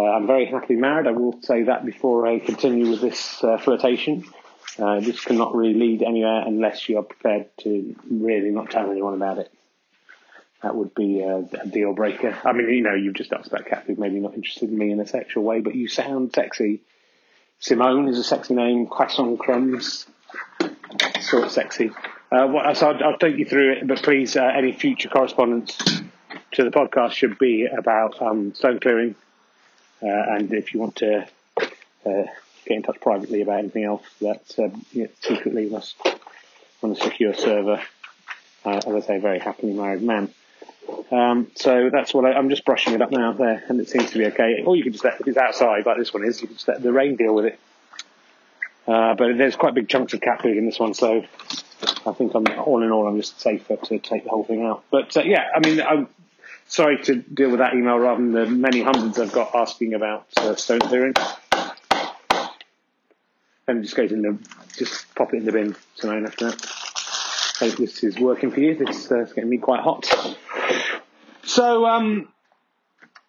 I'm 0.00 0.26
very 0.26 0.46
happily 0.46 0.76
married. 0.76 1.06
I 1.06 1.12
will 1.12 1.40
say 1.42 1.64
that 1.64 1.84
before 1.84 2.26
I 2.26 2.38
continue 2.38 2.90
with 2.90 3.00
this 3.00 3.42
uh, 3.44 3.58
flirtation. 3.58 4.24
Uh, 4.78 5.00
this 5.00 5.22
cannot 5.22 5.54
really 5.54 5.74
lead 5.74 6.02
anywhere 6.02 6.42
unless 6.46 6.88
you 6.88 6.98
are 6.98 7.02
prepared 7.02 7.46
to 7.58 7.94
really 8.10 8.50
not 8.50 8.70
tell 8.70 8.90
anyone 8.90 9.14
about 9.14 9.38
it. 9.38 9.52
That 10.62 10.74
would 10.76 10.94
be 10.94 11.20
a, 11.20 11.42
deal 11.66 11.92
breaker. 11.92 12.38
I 12.44 12.52
mean, 12.52 12.70
you 12.70 12.82
know, 12.82 12.94
you've 12.94 13.14
just 13.14 13.32
asked 13.32 13.48
about 13.48 13.66
cat 13.66 13.86
food, 13.86 13.98
maybe 13.98 14.20
not 14.20 14.34
interested 14.34 14.70
in 14.70 14.78
me 14.78 14.92
in 14.92 15.00
a 15.00 15.06
sexual 15.06 15.42
way, 15.42 15.60
but 15.60 15.74
you 15.74 15.88
sound 15.88 16.32
sexy. 16.34 16.82
Simone 17.58 18.08
is 18.08 18.18
a 18.18 18.24
sexy 18.24 18.54
name. 18.54 18.86
Croissant 18.86 19.38
crumbs, 19.38 20.06
sort 21.20 21.44
of 21.44 21.50
sexy. 21.50 21.90
Uh, 22.30 22.46
well, 22.48 22.74
so 22.74 22.90
I'll, 22.90 23.04
I'll, 23.04 23.18
take 23.18 23.36
you 23.36 23.44
through 23.44 23.72
it, 23.72 23.86
but 23.86 24.02
please, 24.02 24.36
uh, 24.36 24.44
any 24.44 24.72
future 24.72 25.08
correspondence 25.08 25.76
to 26.52 26.64
the 26.64 26.70
podcast 26.70 27.12
should 27.12 27.38
be 27.38 27.66
about 27.66 28.22
um, 28.22 28.54
stone 28.54 28.80
clearing. 28.80 29.16
Uh, 30.02 30.06
and 30.06 30.52
if 30.52 30.74
you 30.74 30.80
want 30.80 30.96
to 30.96 31.26
uh, 32.06 32.24
get 32.64 32.76
in 32.76 32.82
touch 32.82 33.00
privately 33.00 33.42
about 33.42 33.60
anything 33.60 33.84
else 33.84 34.02
that 34.20 34.58
um, 34.58 34.84
know, 34.94 35.08
secretly 35.20 35.68
must 35.68 35.96
on 36.82 36.92
a 36.92 36.96
secure 36.96 37.34
server. 37.34 37.80
Uh, 38.64 38.80
as 38.86 38.86
I 38.86 39.00
say, 39.00 39.18
very 39.18 39.38
happily 39.38 39.72
married 39.72 40.02
man. 40.02 40.32
Um, 41.10 41.50
so 41.54 41.90
that's 41.90 42.14
what 42.14 42.24
I, 42.24 42.38
am 42.38 42.48
just 42.48 42.64
brushing 42.64 42.94
it 42.94 43.02
up 43.02 43.10
now 43.10 43.32
there, 43.32 43.64
and 43.68 43.80
it 43.80 43.88
seems 43.88 44.10
to 44.12 44.18
be 44.18 44.26
okay. 44.26 44.62
Or 44.64 44.76
you 44.76 44.82
can 44.82 44.92
just 44.92 45.04
let 45.04 45.20
it's 45.26 45.36
outside, 45.36 45.86
like 45.86 45.98
this 45.98 46.12
one 46.12 46.24
is, 46.24 46.40
you 46.40 46.48
can 46.48 46.56
just 46.56 46.68
let 46.68 46.82
the 46.82 46.92
rain 46.92 47.16
deal 47.16 47.34
with 47.34 47.46
it. 47.46 47.60
Uh, 48.86 49.14
but 49.14 49.36
there's 49.36 49.56
quite 49.56 49.74
big 49.74 49.88
chunks 49.88 50.12
of 50.12 50.20
cat 50.20 50.42
food 50.42 50.56
in 50.56 50.66
this 50.66 50.78
one, 50.78 50.94
so 50.94 51.24
I 52.06 52.12
think 52.12 52.34
I'm 52.34 52.46
all 52.58 52.82
in 52.82 52.90
all, 52.90 53.06
I'm 53.06 53.20
just 53.20 53.40
safer 53.40 53.76
to 53.76 53.98
take 53.98 54.24
the 54.24 54.30
whole 54.30 54.44
thing 54.44 54.64
out. 54.64 54.84
But 54.90 55.16
uh, 55.16 55.22
yeah, 55.22 55.48
I 55.54 55.60
mean, 55.60 55.80
I'm 55.80 56.08
sorry 56.66 57.02
to 57.04 57.16
deal 57.16 57.50
with 57.50 57.58
that 57.58 57.74
email 57.74 57.98
rather 57.98 58.20
than 58.20 58.32
the 58.32 58.46
many 58.46 58.82
hundreds 58.82 59.18
I've 59.18 59.32
got 59.32 59.54
asking 59.54 59.94
about 59.94 60.26
uh, 60.36 60.56
stone 60.56 60.80
clearing 60.80 61.14
and 63.68 63.82
just 63.82 63.96
goes 63.96 64.12
in 64.12 64.22
the 64.22 64.38
just 64.76 65.14
pop 65.14 65.32
it 65.34 65.38
in 65.38 65.44
the 65.44 65.52
bin 65.52 65.76
tonight 65.96 66.24
after 66.24 66.50
that. 66.50 66.66
Hope 67.58 67.76
this 67.76 68.02
is 68.02 68.18
working 68.18 68.50
for 68.50 68.60
you. 68.60 68.74
This 68.74 69.10
uh, 69.10 69.20
is 69.20 69.32
getting 69.32 69.50
me 69.50 69.58
quite 69.58 69.80
hot. 69.80 70.06
So 71.44 71.86
um, 71.86 72.28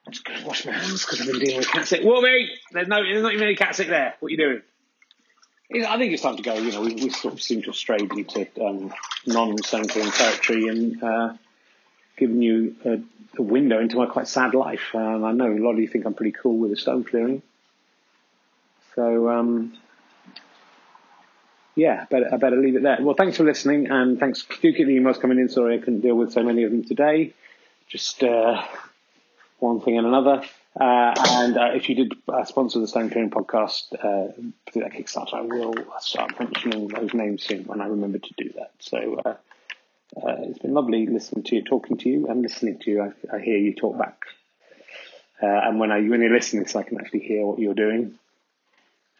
I'm 0.05 0.13
just 0.13 0.25
going 0.25 0.39
to 0.39 0.47
wash 0.47 0.65
my 0.65 0.71
hands 0.71 1.05
because 1.05 1.21
I've 1.21 1.27
been 1.27 1.39
dealing 1.39 1.57
with 1.57 1.67
cat 1.67 1.87
sick. 1.87 2.03
Wolfie, 2.03 2.49
there's 2.71 2.87
no, 2.87 3.03
there's 3.03 3.21
not 3.21 3.33
even 3.33 3.45
any 3.45 3.55
cat 3.55 3.75
sick 3.75 3.89
there. 3.89 4.15
What 4.19 4.27
are 4.27 4.31
you 4.31 4.37
doing? 4.37 4.61
I 5.87 5.97
think 5.97 6.13
it's 6.13 6.21
time 6.21 6.37
to 6.37 6.43
go. 6.43 6.53
You 6.53 6.71
know, 6.71 6.81
we, 6.81 6.93
we 6.95 7.09
sort 7.09 7.33
of 7.33 7.41
seem 7.41 7.61
to 7.61 7.67
have 7.67 7.75
strayed 7.75 8.11
into 8.11 8.47
um, 8.63 8.93
non-stone 9.25 9.87
territory 9.87 10.67
and 10.67 11.03
uh, 11.03 11.33
given 12.17 12.41
you 12.41 12.75
a, 12.85 12.99
a, 13.37 13.41
window 13.41 13.79
into 13.79 13.97
my 13.97 14.05
quite 14.05 14.27
sad 14.27 14.53
life. 14.53 14.93
And 14.93 15.25
I 15.25 15.31
know 15.31 15.51
a 15.51 15.57
lot 15.57 15.73
of 15.73 15.79
you 15.79 15.87
think 15.87 16.05
I'm 16.05 16.13
pretty 16.13 16.31
cool 16.33 16.57
with 16.57 16.71
the 16.71 16.77
stone 16.77 17.03
clearing. 17.03 17.41
So 18.95 19.29
um, 19.29 19.73
yeah, 21.75 22.05
better, 22.09 22.29
I 22.31 22.37
better 22.37 22.57
leave 22.57 22.75
it 22.75 22.83
there. 22.83 22.97
Well, 23.01 23.15
thanks 23.15 23.37
for 23.37 23.43
listening, 23.43 23.87
and 23.89 24.19
thanks. 24.19 24.43
Do 24.43 24.73
keep 24.73 24.87
the 24.87 24.97
emails 24.97 25.19
coming 25.19 25.39
in. 25.39 25.49
Sorry, 25.49 25.75
I 25.75 25.79
couldn't 25.79 26.01
deal 26.01 26.15
with 26.15 26.31
so 26.31 26.43
many 26.43 26.63
of 26.63 26.71
them 26.71 26.83
today. 26.83 27.33
Just 27.87 28.23
uh, 28.23 28.63
one 29.59 29.81
thing 29.81 29.97
and 29.97 30.05
another. 30.05 30.43
Uh, 30.79 31.13
and 31.29 31.57
uh, 31.57 31.69
if 31.73 31.87
you 31.89 31.95
did 31.95 32.13
uh, 32.27 32.43
sponsor 32.45 32.79
the 32.79 32.87
Stone 32.87 33.09
Clearing 33.09 33.29
podcast 33.29 33.93
uh, 33.93 34.31
that 34.73 34.93
Kickstarter, 34.93 35.35
I 35.35 35.41
will 35.41 35.73
start 35.99 36.39
mentioning 36.39 36.87
those 36.87 37.13
names 37.13 37.43
soon 37.43 37.65
when 37.65 37.79
I 37.81 37.85
remember 37.87 38.17
to 38.17 38.33
do 38.37 38.51
that. 38.55 38.71
So 38.79 39.37
uh, 40.15 40.25
uh, 40.25 40.35
it's 40.43 40.59
been 40.59 40.73
lovely 40.73 41.07
listening 41.07 41.43
to 41.45 41.55
you, 41.55 41.63
talking 41.63 41.97
to 41.97 42.09
you, 42.09 42.27
and 42.27 42.41
listening 42.41 42.79
to 42.79 42.91
you. 42.91 43.01
I, 43.01 43.35
I 43.35 43.39
hear 43.39 43.57
you 43.57 43.73
talk 43.73 43.97
back, 43.97 44.25
and 45.41 45.79
when 45.79 45.91
I 45.91 46.01
when 46.01 46.21
you're 46.21 46.33
listening, 46.33 46.67
so 46.67 46.79
I 46.79 46.83
can 46.83 46.99
actually 46.99 47.21
hear 47.21 47.45
what 47.45 47.59
you're 47.59 47.73
doing, 47.73 48.17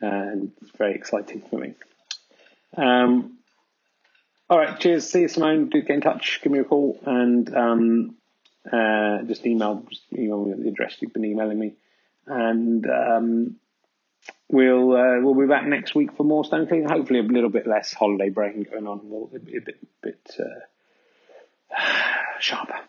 and 0.02 0.52
it's 0.62 0.72
very 0.78 0.96
exciting 0.96 1.42
for 1.50 1.60
me. 1.60 1.74
Um, 2.76 3.38
all 4.50 4.58
right, 4.58 4.80
cheers. 4.80 5.10
See 5.10 5.22
you, 5.22 5.28
Simone. 5.28 5.70
Do 5.70 5.82
get 5.82 5.96
in 5.96 6.02
touch. 6.02 6.42
Give 6.44 6.52
me 6.52 6.60
a 6.60 6.64
call 6.64 7.00
and 7.06 7.56
um, 7.56 8.16
uh, 8.72 9.24
just 9.24 9.46
email 9.46 9.86
just 9.90 10.04
email 10.14 10.46
me 10.46 10.54
the 10.64 10.70
address 10.70 10.98
you've 11.00 11.14
been 11.14 11.26
emailing 11.26 11.60
me, 11.60 11.74
and 12.28 12.86
um, 12.88 13.56
we'll 14.50 14.96
uh, 14.96 15.20
we'll 15.22 15.34
be 15.34 15.48
back 15.48 15.66
next 15.66 15.96
week 15.96 16.16
for 16.16 16.24
more 16.24 16.46
stone 16.46 16.68
cleaning. 16.68 16.88
Hopefully, 16.88 17.20
a 17.20 17.24
little 17.24 17.50
bit 17.50 17.68
less 17.68 17.94
holiday 17.94 18.30
brain 18.30 18.66
going 18.70 18.88
on. 18.88 19.02
We'll 19.04 19.28
be 19.28 19.58
a 19.58 19.62
bit 19.62 19.78
bit 20.02 20.36
uh, 20.40 20.60
sharper. 22.40 22.80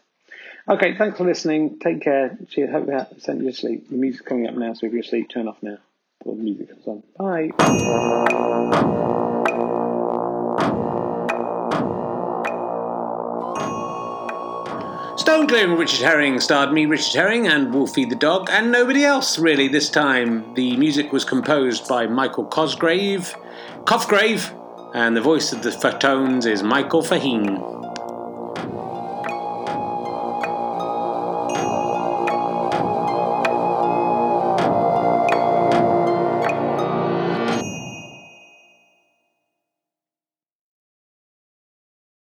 Okay, 0.69 0.97
thanks 0.97 1.19
for 1.19 1.25
listening. 1.25 1.79
Take 1.79 2.03
care. 2.03 2.39
Cheers. 2.49 2.71
Hope 2.71 2.87
that 2.87 3.21
sent 3.21 3.43
you 3.43 3.51
to 3.51 3.57
sleep. 3.57 3.91
The 3.91 3.97
music's 3.97 4.27
coming 4.27 4.47
up 4.47 4.55
now, 4.55 4.73
so 4.73 4.87
if 4.87 4.93
you're 4.93 5.03
asleep, 5.03 5.29
turn 5.29 5.49
off 5.49 5.59
now 5.63 5.79
the 6.25 6.33
music 6.33 6.69
comes 6.71 6.87
on. 6.87 7.03
Bye. 7.19 7.51
Stone 15.17 15.47
Clearing 15.47 15.77
Richard 15.77 16.01
Herring 16.01 16.41
starred 16.41 16.73
me, 16.73 16.87
Richard 16.87 17.15
Herring, 17.15 17.47
and 17.47 17.73
Wolfie 17.73 18.05
the 18.05 18.17
dog, 18.17 18.49
and 18.51 18.71
nobody 18.71 19.05
else 19.05 19.39
really 19.39 19.69
this 19.69 19.89
time. 19.89 20.55
The 20.55 20.77
music 20.77 21.13
was 21.13 21.25
composed 21.25 21.89
by 21.89 22.07
Michael 22.07 22.45
Cosgrave, 22.45 23.35
Cofgrave, 23.85 24.53
and 24.95 25.17
the 25.17 25.21
voice 25.21 25.53
of 25.53 25.63
the 25.63 25.71
Fatones 25.71 26.47
is 26.47 26.63
Michael 26.63 27.03
Faheen. 27.03 27.74